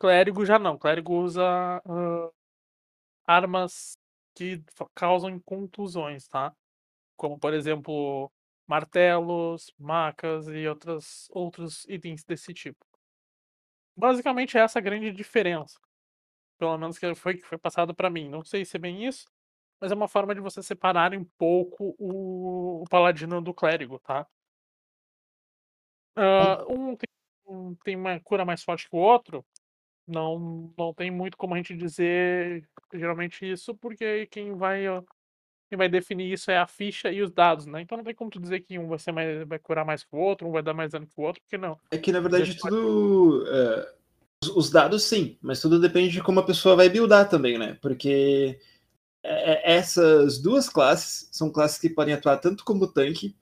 [0.00, 0.76] Clérigo já não.
[0.76, 2.34] Clérigo usa uh,
[3.24, 3.92] armas
[4.34, 4.60] que
[4.96, 6.52] causam contusões, tá?
[7.16, 8.30] Como, por exemplo,
[8.66, 12.84] martelos, macas e outras, outros itens desse tipo.
[13.96, 15.78] Basicamente, essa é a grande diferença.
[16.58, 18.28] Pelo menos que foi que foi passado para mim.
[18.28, 19.26] Não sei se é bem isso,
[19.80, 24.26] mas é uma forma de você separar um pouco o, o paladino do clérigo, tá?
[26.16, 27.08] Uh, um, tem,
[27.46, 29.44] um tem uma cura mais forte que o outro,
[30.06, 34.84] não, não tem muito como a gente dizer geralmente isso, porque quem vai,
[35.68, 37.80] quem vai definir isso é a ficha e os dados, né?
[37.80, 40.18] Então não tem como tu dizer que um vai, mais, vai curar mais que o
[40.18, 41.78] outro, um vai dar mais dano que o outro, porque não.
[41.90, 43.44] É que na verdade tudo.
[43.48, 43.94] É,
[44.48, 47.78] os, os, dados sim, mas tudo depende de como a pessoa vai buildar também, né?
[47.80, 48.58] Porque
[49.22, 53.36] é, essas duas classes são classes que podem atuar tanto como tanque,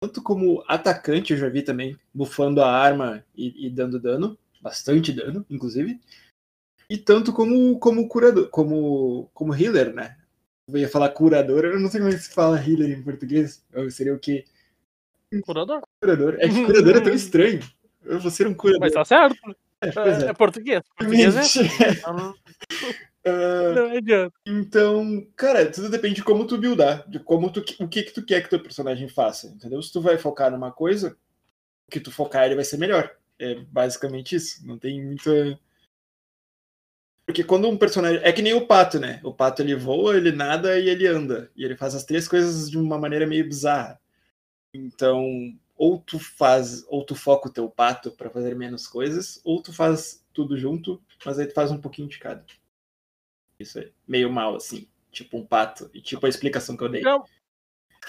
[0.00, 5.12] tanto como atacante, eu já vi também, bufando a arma e, e dando dano bastante
[5.12, 6.00] dano, inclusive,
[6.90, 10.16] e tanto como como curador, como como healer, né?
[10.68, 13.64] Eu ia falar curador, eu não sei como é que se fala healer em português.
[13.74, 14.44] Ou seria o quê?
[15.42, 15.82] Curador?
[16.00, 16.36] Curador.
[16.38, 17.60] É que curador é tão estranho.
[18.04, 18.80] Eu vou ser um curador.
[18.80, 19.36] Mas tá certo.
[19.80, 20.30] É, é, é.
[20.30, 20.82] é português.
[20.96, 21.60] Português é.
[22.10, 22.34] uh,
[23.74, 24.34] não adianta.
[24.46, 28.24] Então, cara, tudo depende de como tu buildar, de como tu, o que que tu
[28.24, 29.80] quer que teu personagem faça, entendeu?
[29.82, 31.16] Se tu vai focar numa coisa,
[31.86, 33.14] o que tu focar ele vai ser melhor.
[33.38, 34.66] É basicamente isso.
[34.66, 35.58] Não tem muita.
[37.24, 38.20] Porque quando um personagem.
[38.24, 39.20] É que nem o pato, né?
[39.22, 41.50] O pato ele voa, ele nada e ele anda.
[41.56, 44.00] E ele faz as três coisas de uma maneira meio bizarra.
[44.74, 49.62] Então, ou tu faz, ou tu foca o teu pato para fazer menos coisas, ou
[49.62, 52.44] tu faz tudo junto, mas aí tu faz um pouquinho de cada.
[53.58, 53.92] Isso aí.
[54.06, 54.88] Meio mal, assim.
[55.10, 55.88] Tipo um pato.
[55.94, 57.00] E tipo a explicação que eu dei.
[57.00, 57.30] Digamos,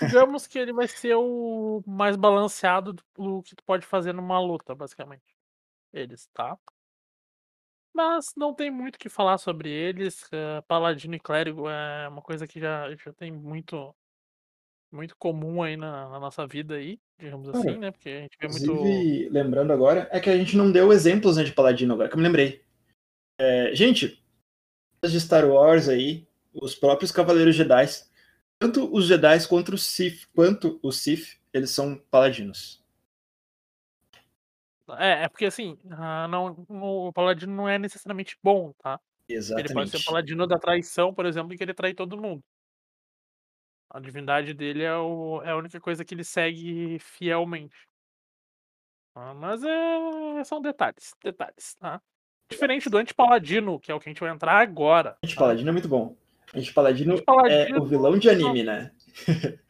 [0.01, 4.73] digamos que ele vai ser o mais balanceado do que tu pode fazer numa luta,
[4.73, 5.36] basicamente.
[5.93, 6.58] Eles, tá?
[7.93, 10.27] Mas não tem muito o que falar sobre eles.
[10.32, 13.95] eh, Paladino e Clérigo é uma coisa que já, já tem muito
[14.91, 17.91] muito comum aí na, na nossa vida aí, digamos Cara, assim, né?
[17.91, 18.63] Porque a gente vê muito.
[18.63, 22.15] Inclusive, lembrando agora, é que a gente não deu exemplos né, de Paladino agora, que
[22.15, 22.63] eu me lembrei.
[23.38, 24.23] É, gente,
[25.04, 27.86] de Star Wars aí, os próprios Cavaleiros Jedi,
[28.58, 32.84] tanto os Jedi quanto os Sith, quanto os Sith, eles são paladinos.
[34.97, 38.99] É, é porque assim, ah, não, o Paladino não é necessariamente bom, tá?
[39.28, 39.67] Exatamente.
[39.67, 42.43] Ele pode ser Paladino da traição, por exemplo, e querer trair todo mundo.
[43.89, 47.75] A divindade dele é, o, é a única coisa que ele segue fielmente.
[49.15, 52.02] Ah, Mas é, são detalhes, detalhes, tá?
[52.49, 55.17] Diferente do Anti-Paladino, que é o que a gente vai entrar agora.
[55.21, 55.36] Tá?
[55.36, 56.15] Paladino é muito bom.
[56.54, 58.91] Gente, Paladino, é Anti-Paladino- o vilão de anime, né?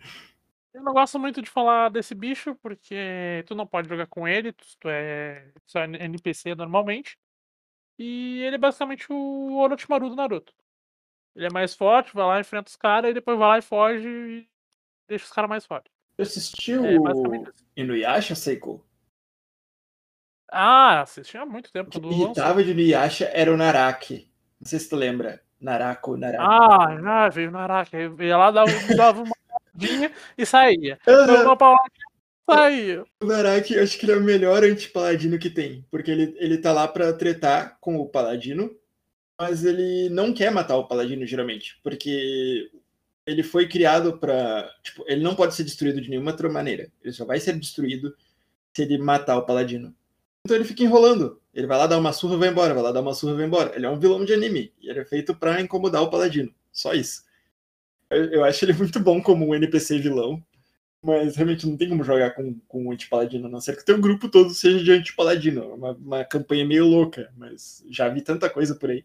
[0.73, 4.53] Eu não gosto muito de falar desse bicho, porque tu não pode jogar com ele,
[4.53, 7.17] tu tu é só NPC normalmente.
[7.97, 10.53] E ele é basicamente o Orochimaru do Naruto.
[11.35, 14.07] Ele é mais forte, vai lá, enfrenta os caras, e depois vai lá e foge
[14.07, 14.47] e
[15.07, 15.91] deixa os caras mais fortes.
[16.17, 17.65] Você assistiu É basicamente assim.
[17.75, 18.85] Inuyasha, Seiko?
[20.51, 24.29] Ah, assisti há muito tempo O que irritava de Inuyasha era o Naraki.
[24.59, 25.41] Não sei se tu lembra.
[25.61, 26.43] Narako, Naraki.
[26.43, 27.97] Ah, ah, veio o Naraka.
[27.97, 30.97] Eu ia lá, dava, dava uma paladinha e saía.
[31.07, 31.27] Aham.
[31.27, 32.05] Dava uma paladinha
[32.49, 33.05] e saía.
[33.21, 35.85] O Naraki, acho que ele é o melhor anti-paladino que tem.
[35.91, 38.75] Porque ele, ele tá lá pra tretar com o paladino,
[39.39, 41.79] mas ele não quer matar o paladino, geralmente.
[41.81, 42.69] Porque
[43.25, 44.69] ele foi criado pra.
[44.83, 46.91] Tipo, ele não pode ser destruído de nenhuma outra maneira.
[47.01, 48.13] Ele só vai ser destruído
[48.73, 49.95] se ele matar o paladino.
[50.45, 51.39] Então ele fica enrolando.
[51.53, 53.75] Ele vai lá dar uma surra vai embora, vai lá dar uma surra vai embora.
[53.75, 54.73] Ele é um vilão de anime.
[54.81, 56.53] E ele é feito pra incomodar o paladino.
[56.71, 57.23] Só isso.
[58.09, 60.43] Eu, eu acho ele muito bom como um NPC vilão.
[61.01, 63.85] Mas realmente não tem como jogar com, com um anti-paladino, a não ser que o
[63.85, 65.63] teu grupo todo seja de anti-paladino.
[65.63, 69.03] É Uma, uma campanha meio louca, mas já vi tanta coisa por aí.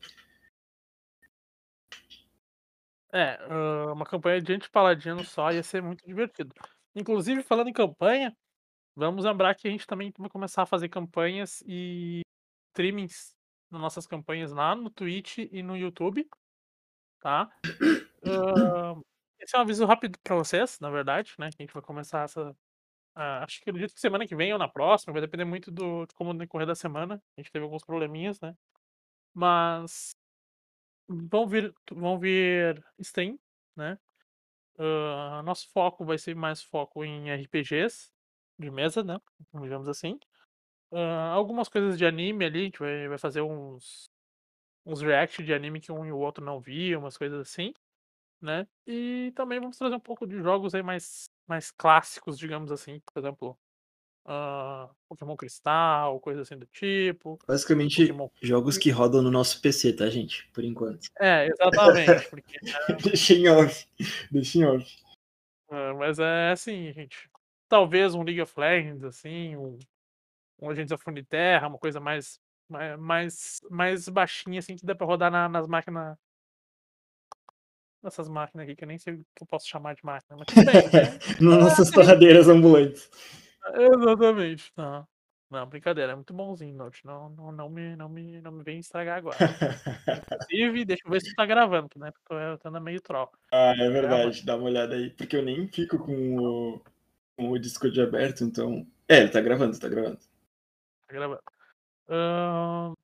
[3.14, 3.38] É,
[3.92, 6.52] uma campanha de anti-paladino só ia ser muito divertido.
[6.96, 8.36] Inclusive, falando em campanha,
[8.96, 12.22] vamos lembrar que a gente também vai começar a fazer campanhas e
[12.72, 13.32] streamings
[13.70, 16.28] nas nossas campanhas lá no Twitch e no YouTube,
[17.20, 17.50] tá?
[18.26, 18.94] Ah,
[19.40, 21.50] esse é um aviso rápido pra vocês, na verdade, né?
[21.50, 22.56] Que a gente vai começar essa.
[23.16, 26.06] ah, acho que acredito que semana que vem ou na próxima, vai depender muito do,
[26.06, 27.22] de como decorrer da semana.
[27.36, 28.54] A gente teve alguns probleminhas, né?
[29.34, 30.12] Mas
[31.08, 33.38] vão vir, vão vir stream,
[33.76, 33.98] né?
[34.78, 38.10] Ah, nosso foco vai ser mais foco em RPGs
[38.58, 39.18] de mesa, né?
[39.54, 40.18] Digamos assim.
[40.92, 44.06] Ah, algumas coisas de anime ali, a gente vai, vai fazer uns,
[44.86, 47.74] uns react de anime que um e o outro não viam, umas coisas assim,
[48.42, 48.66] né?
[48.86, 53.00] E também vamos trazer um pouco de jogos aí mais, mais clássicos, digamos assim.
[53.12, 53.58] Por exemplo,
[54.24, 57.38] ah, Pokémon Cristal, coisa assim do tipo.
[57.46, 58.28] Basicamente, Pokémon.
[58.42, 60.48] jogos que rodam no nosso PC, tá, gente?
[60.52, 61.06] Por enquanto.
[61.20, 62.58] É, exatamente, porque
[63.02, 63.86] Deixa em off.
[64.30, 65.04] Deixa em off.
[65.70, 67.28] Ah, mas é assim, gente.
[67.68, 69.78] Talvez um League of Legends, assim, um,
[70.60, 75.06] um Legends of Runeterra, uma coisa mais, mais, mais, mais baixinha, assim, que dá pra
[75.06, 76.16] rodar na- nas máquinas.
[78.02, 80.46] Nessas máquinas aqui, que eu nem sei o que eu posso chamar de máquina, mas
[80.46, 81.18] tudo bem, né?
[81.40, 83.10] Nas nossas torradeiras ambulantes.
[83.72, 84.72] Exatamente.
[84.76, 85.06] Não,
[85.50, 87.04] não, brincadeira, é muito bonzinho, Note.
[87.06, 89.36] Não, não, não, me, não, me, não me vem estragar agora.
[90.50, 92.10] Inclusive, deixa eu ver se tá gravando, né?
[92.10, 93.30] Porque eu tô andando meio troll.
[93.52, 94.44] ah, é verdade.
[94.44, 95.10] Dá uma olhada aí.
[95.10, 96.80] Porque eu nem fico com o,
[97.36, 98.86] com o Discord aberto, então.
[99.08, 100.18] É, ele tá gravando, tá gravando.
[101.06, 101.42] Tá gravando.
[102.08, 102.94] Ahn,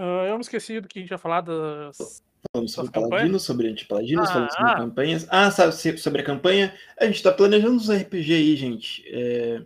[0.00, 2.22] ah, eu me esqueci do que a gente ia falar das.
[2.52, 4.76] Falamos sobre paladinos, sobre antipaladinos, Ah, falamos sobre ah.
[4.76, 5.26] campanhas.
[5.28, 9.04] Ah, sabe, sobre a campanha, a gente tá planejando uns RPG aí, gente.
[9.06, 9.60] É, a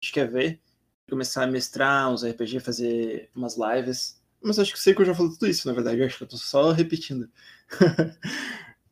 [0.00, 0.60] gente quer ver,
[1.08, 4.22] começar a mestrar uns RPG, fazer umas lives.
[4.42, 6.00] Mas acho que sei que eu já falei tudo isso, na verdade.
[6.00, 7.28] Eu acho que eu tô só repetindo.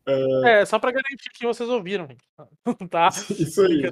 [0.04, 2.24] É, só pra garantir que vocês ouviram, gente.
[2.90, 3.08] tá?
[3.38, 3.82] isso aí.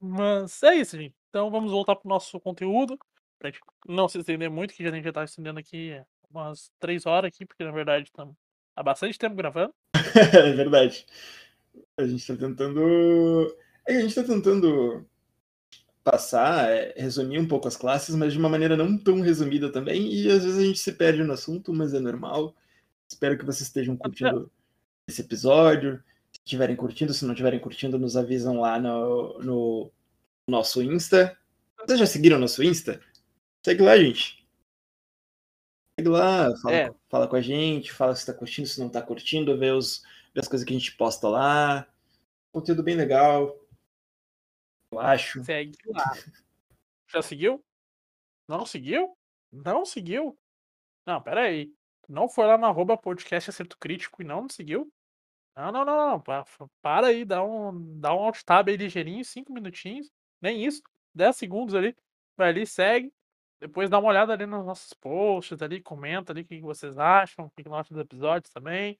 [0.00, 1.16] Mas é isso, gente.
[1.28, 2.96] Então vamos voltar pro nosso conteúdo.
[3.38, 7.06] Pra gente não se estender muito, que a gente já tá estendendo aqui umas três
[7.06, 8.34] horas aqui, porque na verdade estamos
[8.76, 9.74] há bastante tempo gravando.
[10.34, 11.06] é verdade.
[11.96, 13.56] A gente tá tentando.
[13.86, 15.06] É a gente tá tentando
[16.04, 20.10] passar é resumir um pouco as classes, mas de uma maneira não tão resumida também,
[20.10, 22.54] e às vezes a gente se perde no assunto, mas é normal.
[23.10, 24.50] Espero que vocês estejam curtindo
[25.06, 26.02] esse episódio.
[26.32, 29.90] Se estiverem curtindo, se não estiverem curtindo, nos avisam lá no, no
[30.48, 31.36] nosso Insta.
[31.78, 33.00] Vocês já seguiram nosso Insta?
[33.64, 34.37] Segue lá, gente.
[35.98, 36.94] Segue lá, fala, É.
[37.08, 40.40] fala com a gente, fala se tá curtindo, se não tá curtindo, vê, os, vê
[40.40, 41.88] as coisas que a gente posta lá.
[42.52, 43.58] Conteúdo bem legal.
[44.92, 45.42] Eu acho.
[45.42, 46.04] Segue lá.
[47.08, 47.60] Já seguiu?
[48.48, 49.16] Não seguiu?
[49.52, 50.38] Não seguiu?
[51.04, 51.72] Não, pera aí.
[52.08, 54.88] Não foi lá no arroba podcast acerto crítico e não seguiu?
[55.56, 56.20] Não, não, não, não.
[56.20, 56.44] Pa-
[56.80, 60.08] Para aí, dá um, dá um alt tab aí ligeirinho, cinco minutinhos.
[60.40, 60.80] Nem isso.
[61.14, 61.96] 10 segundos ali.
[62.36, 63.12] Vai ali, segue.
[63.60, 67.46] Depois dá uma olhada ali nos nossos posts ali, comenta ali o que vocês acham,
[67.46, 68.96] o que que acham dos episódios também.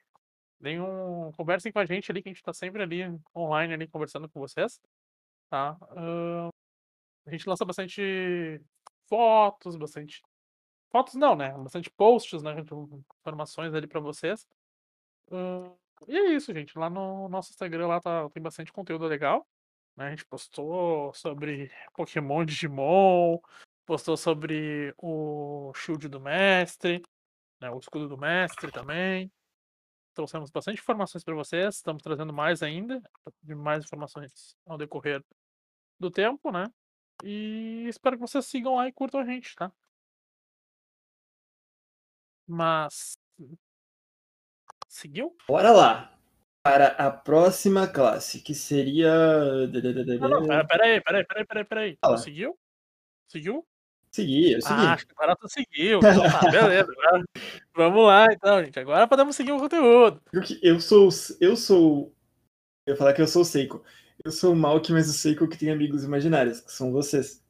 [0.60, 3.02] Deem um, conversem com a gente ali, que a gente tá sempre ali
[3.34, 4.80] online ali conversando com vocês.
[5.48, 5.76] Tá?
[5.96, 6.50] Ahn,
[7.26, 8.60] a gente lança bastante
[9.06, 10.22] fotos, bastante.
[10.90, 11.52] Fotos não, né?
[11.52, 12.56] Bastante posts, né?
[13.20, 14.48] Informações ali pra vocês.
[15.30, 15.72] Ahn,
[16.08, 16.76] e é isso, gente.
[16.78, 19.46] Lá no nosso Instagram lá tá, tem bastante conteúdo legal.
[19.96, 20.06] né?
[20.06, 23.38] A gente postou sobre Pokémon Digimon,
[23.88, 27.02] postou sobre o Shield do Mestre,
[27.58, 27.70] né?
[27.70, 29.32] o escudo do Mestre também.
[30.12, 31.76] Trouxemos bastante informações para vocês.
[31.76, 33.00] Estamos trazendo mais ainda,
[33.42, 35.24] de mais informações ao decorrer
[35.98, 36.66] do tempo, né?
[37.24, 39.72] E espero que vocês sigam lá e curtam a gente, tá?
[42.46, 43.18] Mas.
[44.86, 45.34] Seguiu?
[45.48, 46.14] Bora lá.
[46.62, 49.10] Para a próxima classe, que seria.
[50.20, 51.92] Não, não, pera- peraí, peraí, peraí, peraí, peraí.
[51.94, 52.18] Tu Fala.
[52.18, 52.58] seguiu?
[54.22, 54.74] Segui, eu segui.
[54.74, 55.98] Ah, acho que agora tu seguiu.
[55.98, 56.92] Então tá, beleza.
[56.92, 57.24] agora-
[57.74, 58.78] Vamos lá, então, gente.
[58.80, 60.20] Agora podemos seguir o conteúdo.
[60.62, 61.08] Eu sou.
[61.40, 62.12] Eu sou.
[62.86, 63.84] Eu ia falar que eu sou o Seiko.
[64.24, 67.42] Eu sou o Malk, mas o Seiko que tem amigos imaginários, que são vocês.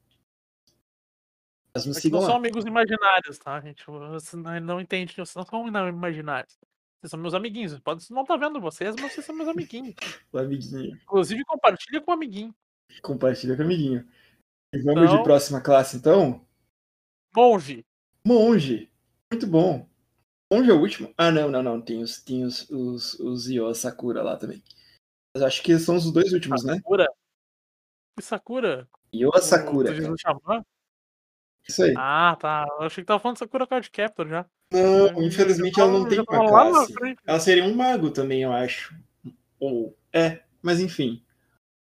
[1.75, 2.41] Mas Aqui sigam não são lá.
[2.41, 3.85] amigos imaginários, tá, gente?
[3.87, 6.59] Você não, não entende, vocês não são não imaginários.
[7.01, 7.79] Vocês são meus amiguinhos.
[7.79, 9.95] Pode não estar vendo vocês, mas vocês são meus amiguinhos.
[10.33, 10.97] O amiguinho.
[11.05, 12.55] Inclusive, compartilha com o amiguinho.
[13.03, 14.07] Compartilha com o amiguinho.
[14.75, 16.45] E vamos de Então- próxima classe, então?
[17.35, 17.85] Monge.
[18.25, 18.91] Monge.
[19.31, 19.89] Muito bom.
[20.53, 21.13] Monge é o último?
[21.17, 21.81] Ah, não, não, não.
[21.81, 24.63] Tem os, tem os, os, os Io Sakura lá também.
[25.35, 26.77] Mas acho que são os dois últimos, né?
[26.77, 27.07] Sakura.
[28.21, 28.89] Sakura?
[29.13, 29.95] Io Sakura.
[31.69, 31.95] Isso aí.
[31.97, 32.67] Ah, tá.
[32.81, 34.47] Eu achei que tava falando de Sakura Card Captor já.
[34.73, 36.95] Não, infelizmente Já ela não tem uma classe.
[37.27, 38.95] Ela seria um mago também, eu acho.
[39.61, 39.97] Ou.
[40.13, 41.23] É, mas enfim.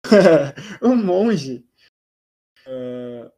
[0.82, 1.64] um monge.
[2.68, 3.32] ah,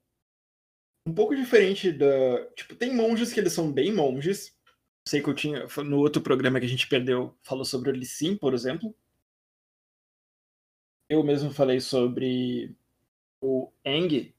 [1.08, 2.46] um pouco diferente da.
[2.56, 4.56] Tipo, tem monges que eles são bem monges.
[5.08, 5.66] Sei que eu tinha.
[5.86, 8.94] No outro programa que a gente perdeu, falou sobre o Lissim, por exemplo.
[11.10, 12.76] Eu mesmo falei sobre
[13.42, 14.34] o Eng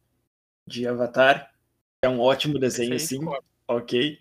[0.67, 1.51] de Avatar.
[2.03, 3.25] que É um ótimo desenho, Esse aí, sim.
[3.25, 4.19] pô, Ok.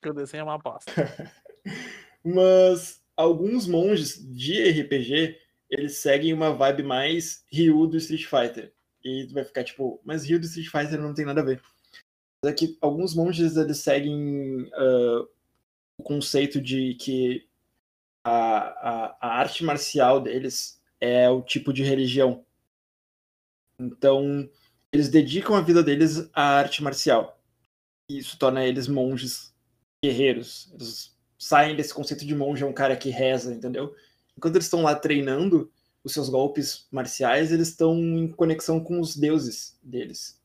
[0.00, 0.90] que o desenho é uma bosta.
[2.24, 5.38] Mas alguns monges de RPG,
[5.68, 8.72] eles seguem uma vibe mais Ryu do Street Fighter.
[9.04, 11.62] E tu vai ficar tipo, mas Ryu do Street Fighter não tem nada a ver.
[12.42, 15.26] Mas é que alguns monges, eles seguem ah,
[15.98, 17.46] o conceito de que
[18.24, 22.44] a, a, a arte marcial deles é o tipo de religião.
[23.78, 24.48] Então,
[24.92, 27.38] eles dedicam a vida deles à arte marcial.
[28.08, 29.54] E isso torna eles monges
[30.02, 30.70] guerreiros.
[30.72, 33.94] Eles saem desse conceito de monge é um cara que reza, entendeu?
[34.36, 35.70] Enquanto eles estão lá treinando
[36.04, 40.38] os seus golpes marciais, eles estão em conexão com os deuses deles.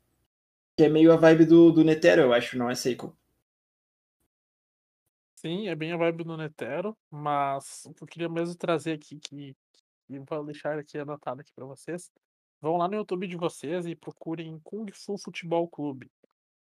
[0.77, 3.15] Que é meio a vibe do, do Netero, eu acho, não é Seiko?
[5.35, 9.19] Sim, é bem a vibe do Netero, mas o que eu queria mesmo trazer aqui,
[9.19, 9.55] que,
[10.07, 12.09] que vou deixar aqui anotado aqui pra vocês.
[12.61, 16.09] Vão lá no YouTube de vocês e procurem Kung Fu Futebol Clube.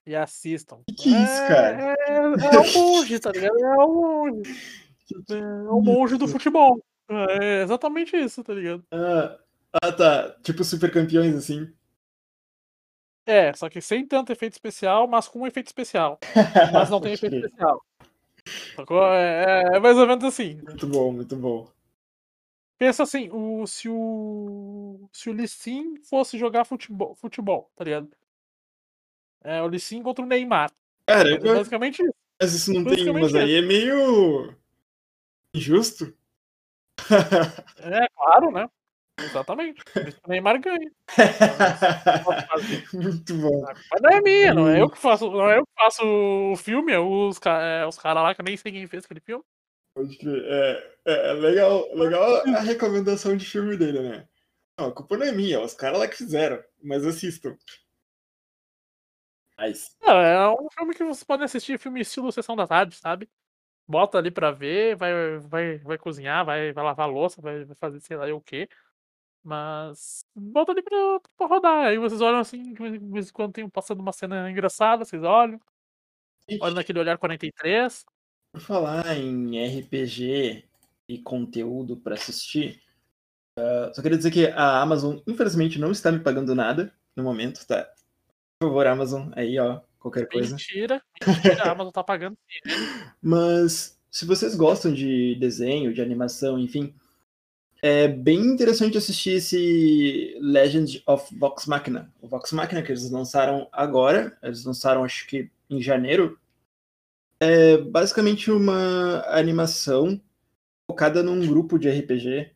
[0.06, 0.82] E assistam.
[0.88, 1.96] Que que é isso, cara?
[2.08, 3.58] É, é o monge, tá ligado?
[3.58, 4.52] É o monge.
[5.30, 6.82] É o monge do futebol.
[7.10, 8.84] É exatamente isso, tá ligado?
[8.92, 9.40] Ah,
[9.74, 10.36] ah, tá.
[10.44, 11.72] Tipo super campeões, assim.
[13.26, 16.20] É, só que sem tanto efeito especial, mas com um efeito especial.
[16.74, 17.82] Mas não tem efeito especial.
[18.76, 19.02] Sacou?
[19.14, 20.60] É, é mais ou menos assim.
[20.62, 21.72] Muito bom, muito bom.
[22.78, 25.10] Pensa assim, o, se o.
[25.14, 28.10] Se o Lissin fosse jogar futebol, futebol, tá ligado?
[29.42, 30.70] É o Lissin contra o Neymar.
[31.08, 32.14] É Caramba, basicamente isso.
[32.42, 33.14] mas isso não tem.
[33.14, 34.54] Mas aí é meio.
[35.54, 36.14] injusto.
[37.80, 38.68] É claro, né?
[39.20, 39.82] Exatamente.
[40.26, 40.92] O Neymar ganha.
[42.94, 43.64] muito bom.
[43.66, 46.56] Culpa não é minha, não é eu que faço, não é eu que faço o
[46.56, 49.44] filme, é os, é os caras lá que eu nem sei quem fez aquele filme.
[49.96, 50.44] Pode crer.
[50.46, 54.28] É, é, é legal, legal a recomendação de filme dele, né?
[54.80, 57.56] Não, a culpa não é minha, os caras lá que fizeram, mas assistam.
[59.56, 63.30] Mas, Não, é um filme que você pode assistir filme estilo Sessão da Tarde, sabe?
[63.88, 67.76] Bota ali pra ver, vai, vai, vai cozinhar, vai, vai lavar a louça, vai, vai
[67.76, 68.70] fazer sei lá o quê.
[69.44, 71.88] Mas bota ali pra, pra rodar.
[71.88, 75.60] Aí vocês olham assim, de vez em quando tem passando uma cena engraçada, vocês olham.
[76.50, 78.06] Gente, naquele olhar 43.
[78.54, 80.64] por falar em RPG
[81.10, 82.82] e conteúdo pra assistir,
[83.58, 87.66] ah, só queria dizer que a Amazon, infelizmente, não está me pagando nada no momento,
[87.66, 87.84] tá?
[88.60, 90.52] Por favor, Amazon, aí, ó, qualquer coisa.
[90.52, 92.72] Mentira, mentira, a Amazon tá pagando sim.
[93.22, 96.94] Mas se vocês gostam de desenho, de animação, enfim,
[97.82, 102.14] é bem interessante assistir esse Legend of Vox Machina.
[102.22, 106.38] O Vox Machina que eles lançaram agora, eles lançaram acho que em janeiro,
[107.40, 110.22] é basicamente uma animação
[110.86, 112.52] focada num grupo de RPG,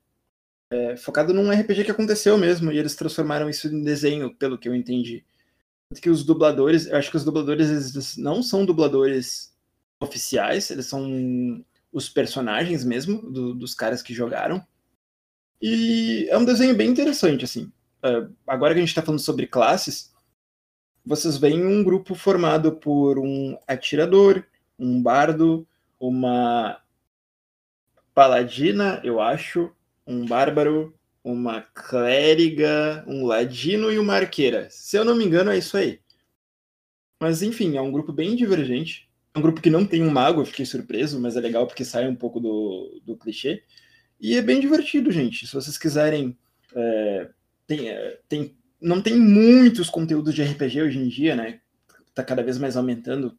[0.69, 4.67] é, focado num RPG que aconteceu mesmo, e eles transformaram isso em desenho, pelo que
[4.67, 5.25] eu entendi.
[5.95, 9.55] Que os dubladores, eu acho que os dubladores não são dubladores
[9.99, 11.63] oficiais, eles são
[11.93, 14.65] os personagens mesmo do- dos caras que jogaram.
[15.61, 17.71] E é um desenho bem interessante, assim.
[18.03, 20.13] É, agora que a gente tá falando sobre classes,
[21.05, 24.43] vocês veem um grupo formado por um atirador,
[24.77, 25.65] um bardo,
[25.97, 26.81] uma
[28.13, 29.71] paladina, eu acho,
[30.05, 30.93] um bárbaro,
[31.31, 34.69] uma clériga, um ladino e uma arqueira.
[34.69, 35.99] Se eu não me engano, é isso aí.
[37.19, 39.09] Mas enfim, é um grupo bem divergente.
[39.33, 41.83] É um grupo que não tem um mago, eu fiquei surpreso, mas é legal porque
[41.83, 43.63] sai um pouco do, do clichê.
[44.19, 45.45] E é bem divertido, gente.
[45.45, 46.37] Se vocês quiserem.
[46.73, 47.29] é,
[47.67, 51.59] tem, é, tem, não tem muitos conteúdos de RPG hoje em dia, né?
[52.13, 53.37] Tá cada vez mais aumentando.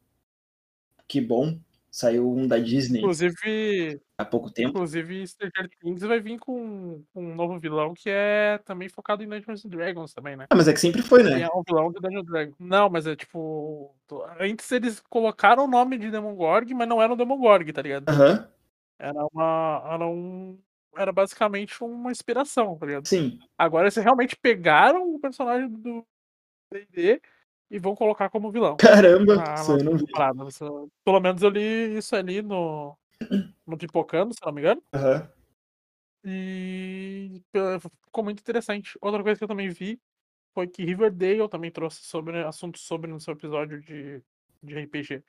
[1.07, 1.59] Que bom.
[1.91, 4.69] Saiu um da Disney Inclusive, há pouco tempo.
[4.69, 9.27] inclusive Stranger Things vai vir com, com um novo vilão que é também focado em
[9.27, 10.45] Dungeons and Dragons também, né?
[10.49, 11.41] Ah, mas é que sempre foi, né?
[11.41, 12.55] é um vilão de Dungeons and Dragons.
[12.59, 13.95] Não, mas é tipo.
[14.39, 18.07] Antes eles colocaram o nome de Demogorg, mas não era um Demogorg, tá ligado?
[18.09, 18.47] Aham,
[18.99, 19.83] Era uma.
[19.93, 20.59] Era um.
[20.95, 23.07] Era basicamente uma inspiração, tá ligado?
[23.07, 23.39] sim.
[23.57, 26.05] Agora eles realmente pegaram o personagem do
[26.71, 27.21] D&D
[27.69, 28.77] e vão colocar como vilão.
[28.77, 30.05] Caramba, na- isso eu não vi.
[30.47, 32.97] Isso- Pelo menos eu li isso ali no,
[33.65, 34.81] no Pipocando, se não me engano.
[34.93, 35.29] Aham.
[36.25, 37.41] E
[38.05, 38.97] ficou muito interessante.
[39.01, 39.99] Outra coisa que eu também vi
[40.53, 44.21] foi que Riverdale também trouxe sobre assuntos sobre no seu episódio de,
[44.61, 45.23] de RPG.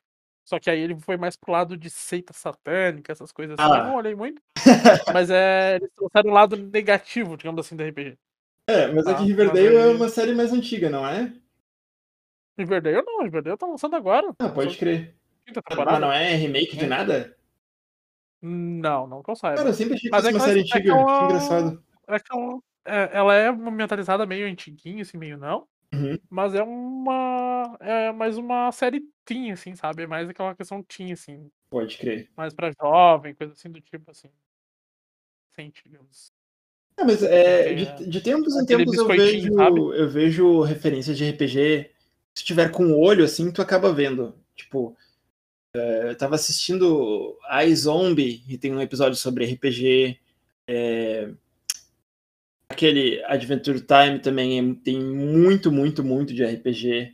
[0.44, 3.68] Só que aí ele foi mais pro lado de seita satânica, essas coisas assim.
[3.68, 3.84] Eu Ah.
[3.84, 4.42] não olhei muito.
[5.14, 5.76] Mas é.
[5.76, 8.18] Eles trouxeram o lado negativo, digamos assim, do RPG.
[8.66, 11.32] É, mas é Tá, que Riverdale mas é uma série mais antiga, não é?
[12.60, 14.34] Riverdale não, Riverdale tá lançando agora.
[14.38, 15.14] Ah, pode crer.
[15.46, 15.98] Quinta Mas temporada.
[15.98, 16.88] não é remake de É.
[16.88, 17.36] nada?
[18.42, 19.56] Não, não que eu saiba.
[19.58, 20.90] Cara, eu sempre achei que Mas fosse é uma série é antiga.
[20.92, 21.84] ela- Que engraçado.
[22.08, 25.66] É que ela, é, ela é mentalizada meio antiguinha, assim, meio não.
[25.92, 26.18] Uhum.
[26.30, 27.76] Mas é uma.
[27.80, 30.04] É mais uma série teen, assim, sabe?
[30.04, 31.50] É mais aquela questão teen, assim.
[31.68, 32.30] Pode crer.
[32.36, 34.28] Mais pra jovem, coisa assim do tipo, assim.
[35.54, 36.32] Sem, digamos.
[36.96, 39.80] Ah, mas é, de, de tempos em tempos eu vejo, sabe?
[39.80, 41.90] eu vejo referências de RPG.
[42.36, 44.34] Se tiver com o olho, assim, tu acaba vendo.
[44.56, 44.96] Tipo,
[45.76, 50.18] é, eu tava assistindo iZombie e tem um episódio sobre RPG.
[50.68, 51.30] é,
[52.68, 57.12] aquele Adventure Time também é- tem muito, muito, muito de RPG.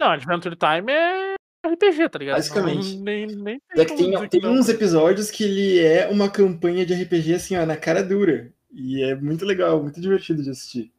[0.00, 1.34] Não, Adventure Time é
[1.66, 2.36] RPG, tá ligado?
[2.36, 2.96] Basicamente.
[2.96, 4.52] Não, nem, nem É tem, tem não.
[4.54, 8.52] uns episódios que ele é uma campanha de RPG assim, ó, na cara dura.
[8.72, 10.92] E é muito legal, muito divertido de assistir.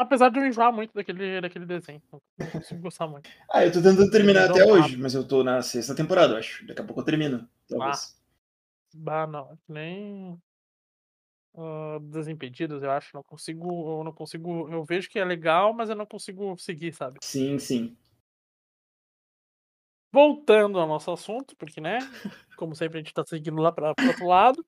[0.00, 2.02] Apesar de eu enjoar muito daquele, daquele desenho.
[2.38, 3.28] Não consigo gostar muito.
[3.52, 6.32] Ah, eu tô tentando terminar Eles até dão hoje, mas eu tô na sexta temporada,
[6.32, 6.66] eu acho.
[6.66, 8.18] Daqui a pouco eu termino, talvez.
[8.94, 9.52] Bah, não.
[9.52, 10.40] é que Nem.
[11.54, 13.14] ah, Desimpedidos, eu acho.
[13.14, 13.98] Não consigo.
[13.98, 14.70] Eu não consigo.
[14.70, 17.18] Eu vejo que é legal, mas eu não consigo seguir, sabe?
[17.20, 17.94] Sim, sim.
[20.10, 21.98] Voltando ao nosso assunto, porque, né?
[22.56, 24.64] Como sempre, a gente tá seguindo lá para outro lado.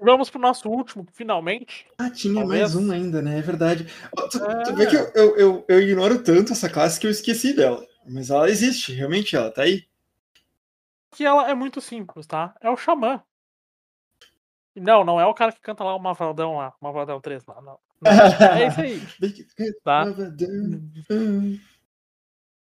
[0.00, 1.86] Vamos pro nosso último, finalmente.
[1.98, 2.74] Ah, tinha Talvez.
[2.74, 3.38] mais um ainda, né?
[3.38, 3.86] É verdade.
[4.30, 4.72] Tu, tu É.
[4.72, 7.84] vê que eu, eu, eu, eu ignoro tanto essa classe que eu esqueci dela.
[8.06, 9.84] Mas ela existe, realmente, ela tá aí.
[11.10, 12.54] Que ela é muito simples, tá?
[12.60, 13.22] É o Xamã.
[14.76, 17.60] Não, não é o cara que canta lá o Mavaldão lá, o Mavaldão 3 lá,
[17.60, 17.78] não.
[18.00, 18.10] Não,
[18.56, 20.04] É isso aí, tá?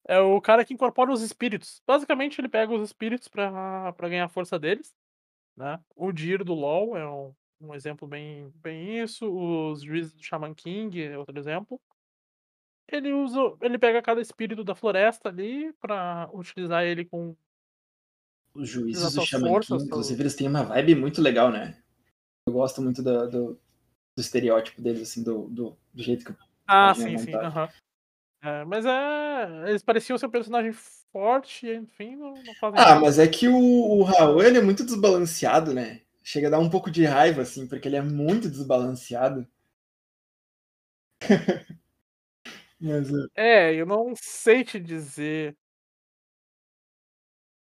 [0.07, 1.81] É o cara que incorpora os espíritos.
[1.87, 4.95] Basicamente, ele pega os espíritos pra ganhar a força deles.
[5.57, 5.79] Né?
[5.95, 9.27] O Dir do LoL é um, um exemplo bem, bem isso.
[9.31, 11.81] Os juízes do Shaman King é outro exemplo.
[12.89, 13.39] Ele usa.
[13.61, 17.37] Ele pega cada espírito da floresta ali pra utilizar ele com.
[18.55, 21.83] Os juízes do Shaman forças, King, inclusive, eles têm uma vibe muito legal, né?
[22.47, 26.35] Eu gosto muito da- do, do estereótipo deles, assim, do, do, do jeito que
[26.67, 27.31] Ah, a sim, sim.
[27.31, 27.47] montagem.
[27.47, 27.69] Aham.
[28.43, 29.69] É, mas é.
[29.69, 33.01] Eles pareciam ser um personagem forte, enfim, não, não fazem Ah, nada.
[33.01, 36.01] mas é que o, o Raul, ele é muito desbalanceado, né?
[36.23, 39.47] Chega a dar um pouco de raiva, assim, porque ele é muito desbalanceado.
[42.81, 45.57] Mas, é, É, eu não sei te dizer.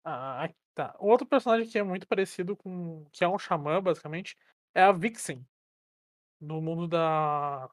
[0.05, 0.95] Ah, aqui tá.
[0.99, 3.05] Outro personagem que é muito parecido com.
[3.13, 4.37] que é um xamã, basicamente,
[4.75, 5.47] é a Vixen.
[6.41, 7.69] No mundo da.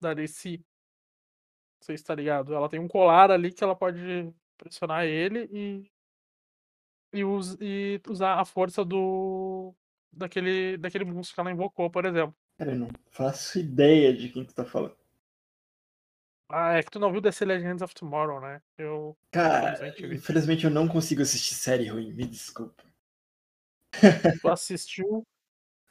[0.00, 0.62] da DC.
[1.84, 2.54] Sei se tá ligado.
[2.54, 5.86] Ela tem um colar ali que ela pode pressionar ele e.
[7.12, 7.20] e,
[7.60, 9.74] e usar a força do.
[10.10, 12.34] daquele, daquele monstro que ela invocou, por exemplo.
[12.56, 14.96] cara, eu não faço ideia de quem tu tá falando.
[16.48, 18.62] Ah, é que tu não viu DC Legends of Tomorrow, né?
[18.78, 19.14] Eu.
[19.30, 22.82] Cara, Infelizmente infelizmente eu não consigo assistir série ruim, me desculpa.
[24.40, 25.26] Tu assistiu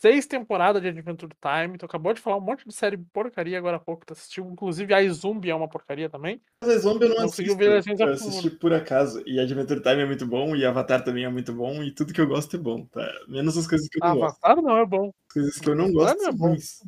[0.03, 3.77] seis temporadas de Adventure Time, tu acabou de falar um monte de série porcaria agora
[3.77, 6.41] há pouco, tu assistiu, inclusive a Zombie é uma porcaria também.
[6.61, 9.23] Mas a Zombie eu não Não conseguiu ver eu assisti por acaso.
[9.25, 12.19] E Adventure Time é muito bom, e Avatar também é muito bom, e tudo que
[12.19, 13.09] eu gosto é bom, tá?
[13.29, 14.37] Menos as coisas que eu não gosto.
[14.43, 15.09] Avatar não é bom.
[15.29, 16.47] As coisas que eu não Avatar gosto não é bom.
[16.47, 16.81] ruins.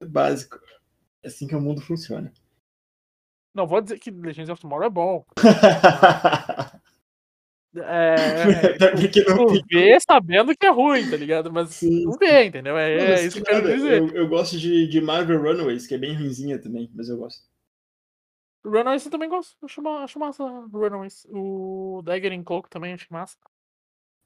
[0.00, 0.60] É básico.
[1.20, 2.32] É assim que o mundo funciona.
[3.52, 5.24] Não vou dizer que Legends of Tomorrow é bom.
[7.74, 11.50] É, Até porque não tu tem vê sabendo que é ruim, tá ligado?
[11.50, 12.76] Mas Sim, tu vê, entendeu?
[12.76, 13.98] É, Não, é isso que que eu quero dizer.
[13.98, 17.42] Eu, eu gosto de, de Marvel Runaways, que é bem ruinzinha também, mas eu gosto.
[18.64, 21.26] Runaways eu também gosto, acho, acho massa Runaways.
[21.30, 23.36] O Dagger in Cloak também acho massa.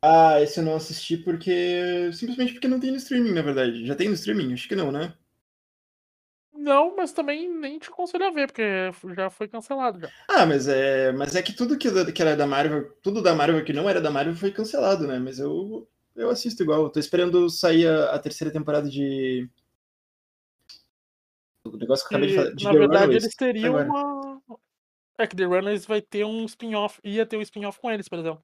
[0.02, 2.10] Ah, esse eu não assisti porque.
[2.12, 3.86] Simplesmente porque não tem no streaming, na verdade.
[3.86, 4.52] Já tem no streaming?
[4.52, 5.14] Acho que não, né?
[6.66, 10.10] Não, mas também nem te aconselho a ver, porque já foi cancelado já.
[10.28, 11.12] Ah, mas é.
[11.12, 14.00] Mas é que tudo que, que era da Marvel, tudo da Marvel que não era
[14.00, 15.16] da Marvel foi cancelado, né?
[15.20, 16.82] Mas eu, eu assisto igual.
[16.82, 19.48] Eu tô esperando sair a, a terceira temporada de.
[21.64, 22.56] O negócio que eu acabei de E, falar.
[22.56, 23.88] De na The verdade, Runaways, eles teriam agora.
[23.88, 24.42] uma.
[25.18, 27.00] É que The Runners vai ter um spin-off.
[27.04, 28.42] Ia ter um spin-off com eles, por exemplo.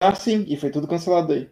[0.00, 1.48] Ah, sim, e foi tudo cancelado aí.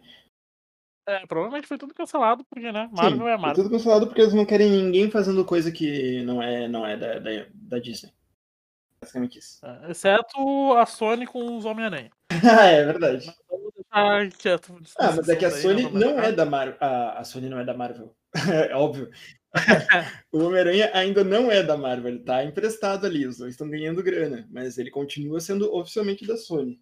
[1.07, 2.87] É, provavelmente foi tudo cancelado, porque, né?
[2.89, 3.63] Sim, Marvel é foi Marvel.
[3.63, 7.19] tudo cancelado porque eles não querem ninguém fazendo coisa que não é, não é da,
[7.19, 8.11] da, da Disney.
[8.99, 9.65] Basicamente isso.
[9.65, 12.11] É, Exceto a Sony com os Homem-Aranha.
[12.59, 13.33] ah, é verdade.
[14.37, 14.77] Quieto.
[14.99, 16.77] Ah, mas é que a daí, Sony vamos não é da Marvel.
[16.79, 18.13] A, a Sony não é da Marvel.
[18.69, 19.09] é óbvio.
[20.31, 24.03] o Homem-Aranha ainda não é da Marvel, ele tá emprestado ali, os dois estão ganhando
[24.03, 26.79] grana, mas ele continua sendo oficialmente da Sony.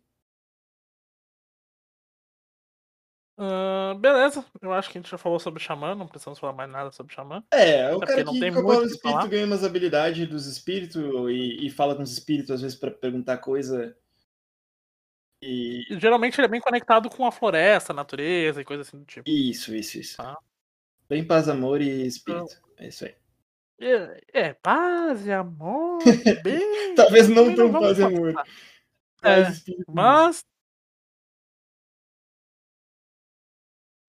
[3.37, 6.69] Ah, beleza, eu acho que a gente já falou sobre Xamã, não precisamos falar mais
[6.69, 7.43] nada sobre Xamã.
[7.51, 9.15] É, o cara que tem incorpora o muito o que falar.
[9.15, 10.95] espírito ganha umas habilidades dos espíritos
[11.29, 13.95] e, e fala com os espíritos às vezes pra perguntar coisa.
[15.41, 19.05] E geralmente ele é bem conectado com a floresta, a natureza e coisa assim do
[19.05, 19.29] tipo.
[19.29, 20.21] isso, isso, isso.
[20.21, 20.37] Ah.
[21.09, 22.57] Bem paz, amor e espírito.
[22.77, 23.15] É isso aí.
[23.79, 25.99] É, é, paz e amor,
[26.41, 26.95] bem.
[26.95, 28.33] Talvez não tão paz e amor.
[29.21, 29.91] É, espírito.
[29.93, 30.45] Mas.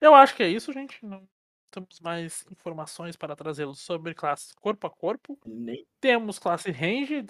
[0.00, 1.04] Eu acho que é isso, gente.
[1.04, 1.26] Não
[1.70, 5.38] temos mais informações para trazê-los sobre classes corpo a corpo.
[5.44, 7.28] Nem Temos classe ranged.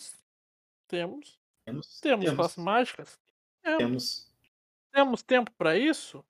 [0.87, 1.39] Temos.
[1.65, 2.01] temos.
[2.01, 2.37] Temos, Temos.
[2.37, 3.21] classes mágicas.
[3.63, 3.79] Temos.
[3.79, 4.27] Temos.
[4.93, 6.25] Temos tempo para isso?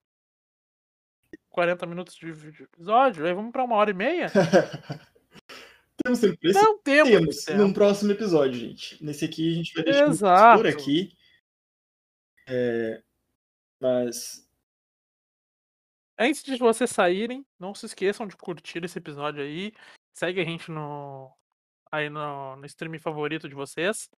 [1.51, 2.29] 40 minutos de
[2.63, 3.27] episódio?
[3.27, 4.31] Aí vamos para uma hora e meia?
[6.03, 6.59] temos tempo pra isso?
[6.59, 7.11] Não temos.
[7.11, 7.45] Temos.
[7.45, 7.59] tempo.
[7.59, 9.03] Num próximo episódio, gente.
[9.05, 10.59] Nesse aqui a gente vai deixar Exato.
[10.59, 11.17] por aqui.
[12.49, 13.03] É,
[13.79, 14.46] Mas.
[16.19, 19.73] Antes de vocês saírem, não se esqueçam de curtir esse episódio aí.
[20.15, 21.31] Segue a gente no
[21.93, 24.11] aí no, no stream favorito de vocês,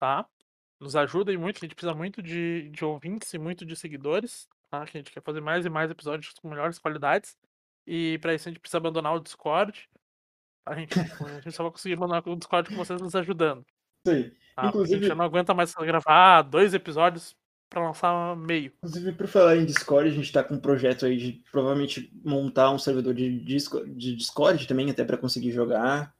[0.00, 0.26] tá?
[0.80, 4.84] Nos ajudem muito, a gente precisa muito de, de ouvintes e muito de seguidores, tá?
[4.84, 7.36] Que a gente quer fazer mais e mais episódios com melhores qualidades.
[7.86, 9.88] E pra isso a gente precisa abandonar o Discord.
[10.66, 13.64] A gente, a gente só vai conseguir abandonar o Discord com vocês nos ajudando.
[14.06, 14.30] Aí.
[14.30, 14.36] Tá?
[14.36, 17.36] Porque a Inclusive- gente já não aguenta mais gravar dois episódios
[17.74, 18.72] pra lançar meio.
[18.78, 22.70] Inclusive, por falar em Discord, a gente tá com um projeto aí de provavelmente montar
[22.70, 26.14] um servidor de, Disco- de Discord também, até para conseguir jogar.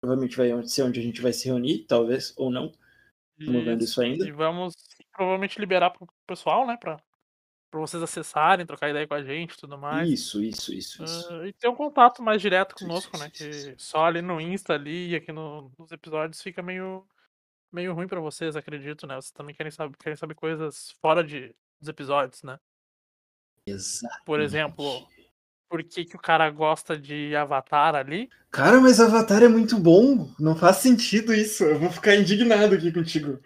[0.00, 2.72] Provavelmente vai ser onde a gente vai se reunir, talvez, ou não.
[3.38, 4.26] Estamos vendo isso ainda.
[4.26, 4.74] E vamos
[5.12, 6.76] provavelmente liberar pro pessoal, né?
[6.76, 6.96] Pra,
[7.70, 10.08] pra vocês acessarem, trocar ideia com a gente e tudo mais.
[10.08, 11.28] Isso, isso, isso, isso.
[11.32, 13.30] Ah, e ter um contato mais direto conosco, isso, né?
[13.34, 17.04] isso, Que só ali no Insta ali e aqui no- nos episódios fica meio,
[17.72, 19.14] meio ruim pra vocês, acredito, né?
[19.16, 22.58] Vocês também querem saber, querem saber coisas fora de, dos episódios, né?
[23.66, 24.24] Exato.
[24.24, 25.06] Por exemplo,
[25.68, 28.30] por que, que o cara gosta de Avatar ali?
[28.50, 30.32] Cara, mas Avatar é muito bom.
[30.38, 31.64] Não faz sentido isso.
[31.64, 33.40] Eu vou ficar indignado aqui contigo.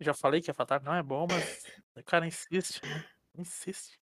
[0.00, 3.04] Já falei que Avatar não é bom, mas o cara insiste, né?
[3.36, 3.98] Insiste.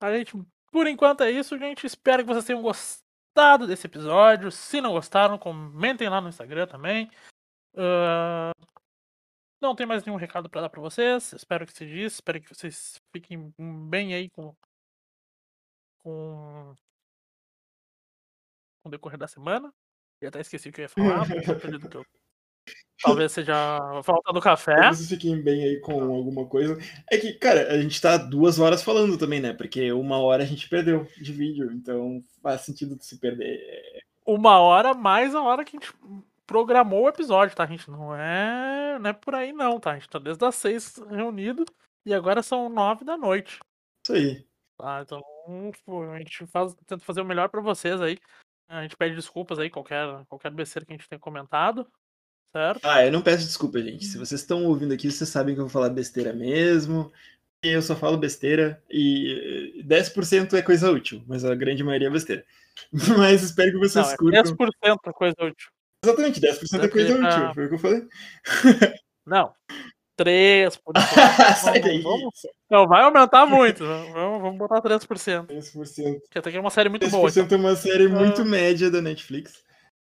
[0.00, 0.32] A gente
[0.70, 1.86] Por enquanto é isso, gente.
[1.86, 3.07] Espero que vocês tenham gostado
[3.66, 4.50] desse episódio.
[4.50, 7.08] Se não gostaram, comentem lá no Instagram também.
[7.74, 8.50] Uh,
[9.60, 11.32] não tem mais nenhum recado para dar para vocês.
[11.32, 12.16] Espero que seja isso.
[12.16, 13.54] Espero que vocês fiquem
[13.88, 14.54] bem aí com,
[15.98, 16.74] com,
[18.82, 19.72] com o decorrer da semana.
[20.20, 21.26] Eu até esqueci o que eu ia falar.
[21.90, 22.04] que eu...
[23.00, 24.74] Talvez seja a falta do café.
[24.74, 26.76] Talvez vocês fiquem bem aí com alguma coisa.
[27.10, 29.52] É que, cara, a gente tá duas horas falando também, né?
[29.52, 34.02] Porque uma hora a gente perdeu de vídeo, então faz sentido se perder.
[34.26, 35.94] Uma hora mais a hora que a gente
[36.44, 37.88] programou o episódio, tá, gente?
[37.88, 39.92] Não é, não é por aí não, tá?
[39.92, 41.64] A gente tá desde as seis reunido
[42.04, 43.60] e agora são nove da noite.
[44.02, 44.44] Isso aí.
[44.76, 45.22] Tá, então
[46.14, 48.18] a gente faz, tenta fazer o melhor para vocês aí.
[48.68, 51.86] A gente pede desculpas aí, qualquer, qualquer besteira que a gente tenha comentado.
[52.52, 52.80] Certo?
[52.84, 54.04] Ah, eu não peço desculpa, gente.
[54.04, 57.12] Se vocês estão ouvindo aqui, vocês sabem que eu vou falar besteira mesmo.
[57.62, 58.82] E eu só falo besteira.
[58.90, 62.44] E 10% é coisa útil, mas a grande maioria é besteira.
[63.18, 64.56] Mas espero que vocês não, é curtam.
[64.56, 65.68] 10% é coisa útil.
[66.04, 68.08] Exatamente, 10% é coisa útil, foi o que eu falei.
[69.26, 69.52] Não,
[70.18, 70.78] 3%.
[71.60, 72.00] Sai daí.
[72.00, 72.34] Vamos,
[72.70, 73.84] não, vai aumentar muito.
[73.84, 75.46] Vamos, vamos botar 3%.
[75.46, 76.20] 3%.
[76.30, 77.30] Que até que é uma série muito 3% boa.
[77.30, 77.46] Então.
[77.50, 78.44] é uma série muito uh...
[78.44, 79.62] média da Netflix.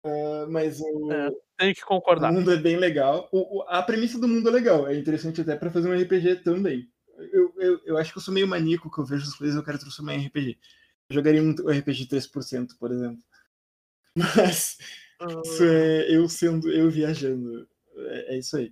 [0.06, 1.12] Uh, mas o.
[1.12, 2.30] É, tem que concordar.
[2.32, 3.28] O mundo é bem legal.
[3.32, 4.88] O, o, a premissa do mundo é legal.
[4.88, 6.88] É interessante até para fazer um RPG também.
[7.34, 9.60] Eu, eu, eu acho que eu sou meio maníaco que eu vejo as coisas e
[9.60, 10.60] eu quero transformar em RPG.
[11.10, 13.24] Eu jogaria um RPG 3%, por exemplo.
[14.16, 14.78] Mas
[15.44, 17.68] isso é eu sendo, eu viajando.
[17.96, 18.72] É, é, isso aí.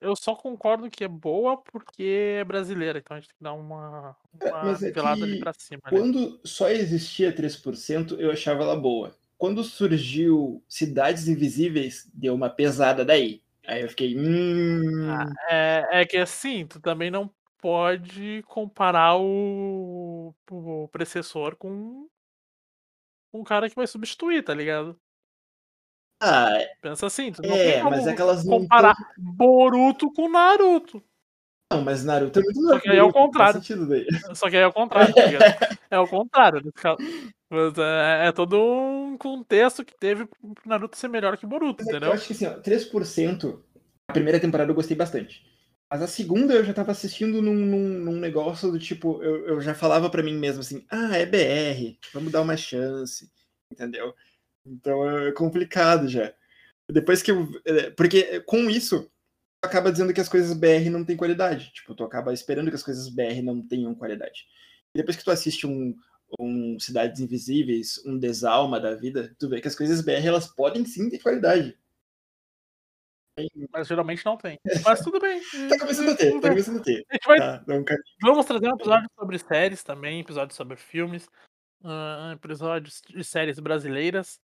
[0.00, 3.54] Eu só concordo que é boa porque é brasileira, então a gente tem que dar
[3.54, 5.80] uma, é, uma é, pelada ali pra cima.
[5.88, 6.38] Quando né?
[6.44, 9.16] só existia 3%, eu achava ela boa.
[9.38, 13.42] Quando surgiu Cidades Invisíveis, deu uma pesada daí.
[13.66, 14.16] Aí eu fiquei.
[14.16, 15.10] Hum...
[15.10, 22.08] Ah, é, é que assim, tu também não pode comparar o, o precessor com
[23.32, 24.98] um cara que vai substituir, tá ligado?
[26.22, 26.48] Ah,
[26.80, 28.96] Pensa assim, tu não é, mas aquelas comparar.
[29.18, 31.02] Boruto com Naruto.
[31.70, 33.60] Não, mas Naruto é muito Só que aí é o contrário.
[34.34, 35.22] Só que aí é o contrário, tá
[35.90, 36.72] É o contrário.
[37.48, 41.88] Mas é, é, todo um contexto que teve pro Naruto ser melhor que Boruto, mas
[41.88, 42.08] entendeu?
[42.08, 43.60] É eu acho que assim, ó, 3%,
[44.08, 45.46] a primeira temporada eu gostei bastante.
[45.88, 49.60] Mas a segunda eu já tava assistindo num, num, num negócio do tipo, eu, eu
[49.60, 53.30] já falava para mim mesmo assim, ah, é BR, vamos dar uma chance,
[53.72, 54.12] entendeu?
[54.66, 56.34] Então é complicado já.
[56.90, 57.48] Depois que eu.
[57.64, 59.08] É, porque com isso,
[59.64, 61.72] acaba dizendo que as coisas BR não têm qualidade.
[61.72, 64.46] Tipo, tu acaba esperando que as coisas BR não tenham qualidade.
[64.94, 65.96] E depois que tu assiste um,
[66.38, 70.84] um Cidades Invisíveis, um Desalma da vida, tu vê que as coisas BR elas podem
[70.84, 71.78] sim ter qualidade.
[73.70, 74.58] Mas geralmente não tem.
[74.84, 75.40] Mas tudo bem.
[75.68, 77.04] tá começando a ter, tá começando a ter.
[77.10, 77.38] A gente vai...
[77.38, 77.64] Tá,
[78.22, 81.28] Vamos trazer um episódio sobre séries também, episódios sobre filmes,
[81.82, 84.40] uh, episódios de séries brasileiras.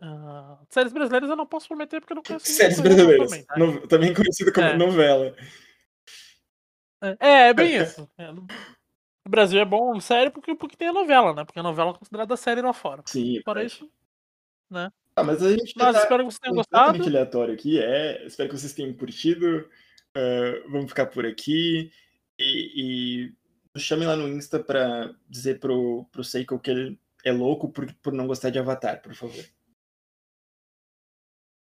[0.00, 3.28] Uh, séries brasileiras eu não posso prometer porque eu não conheço Séries brasileiras.
[3.28, 3.58] Também, tá?
[3.58, 4.76] no, também conhecida como é.
[4.76, 5.34] novela.
[7.20, 8.08] É, é bem isso.
[8.16, 8.32] É,
[9.28, 11.44] o Brasil é bom série porque, porque tem a novela, né?
[11.44, 13.02] Porque a novela é considerada série lá fora.
[13.04, 13.42] Sim.
[13.44, 13.86] Fora isso,
[14.70, 14.90] né?
[15.14, 17.02] Ah, mas a gente mas tá espero que vocês tenham gostado.
[17.02, 18.24] aleatório aqui, é.
[18.24, 19.68] Espero que vocês tenham curtido.
[20.16, 21.92] Uh, vamos ficar por aqui.
[22.38, 23.34] E,
[23.74, 27.92] e chame lá no Insta pra dizer pro, pro Seiko que ele é louco por,
[27.96, 29.44] por não gostar de Avatar, por favor.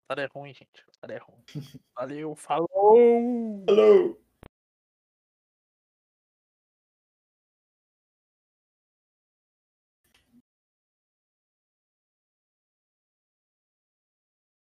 [0.08, 0.86] Tarefa ruim, gente.
[1.02, 1.43] Tarefa ruim.
[1.97, 3.66] Valeu, falou!
[3.68, 4.29] Falou!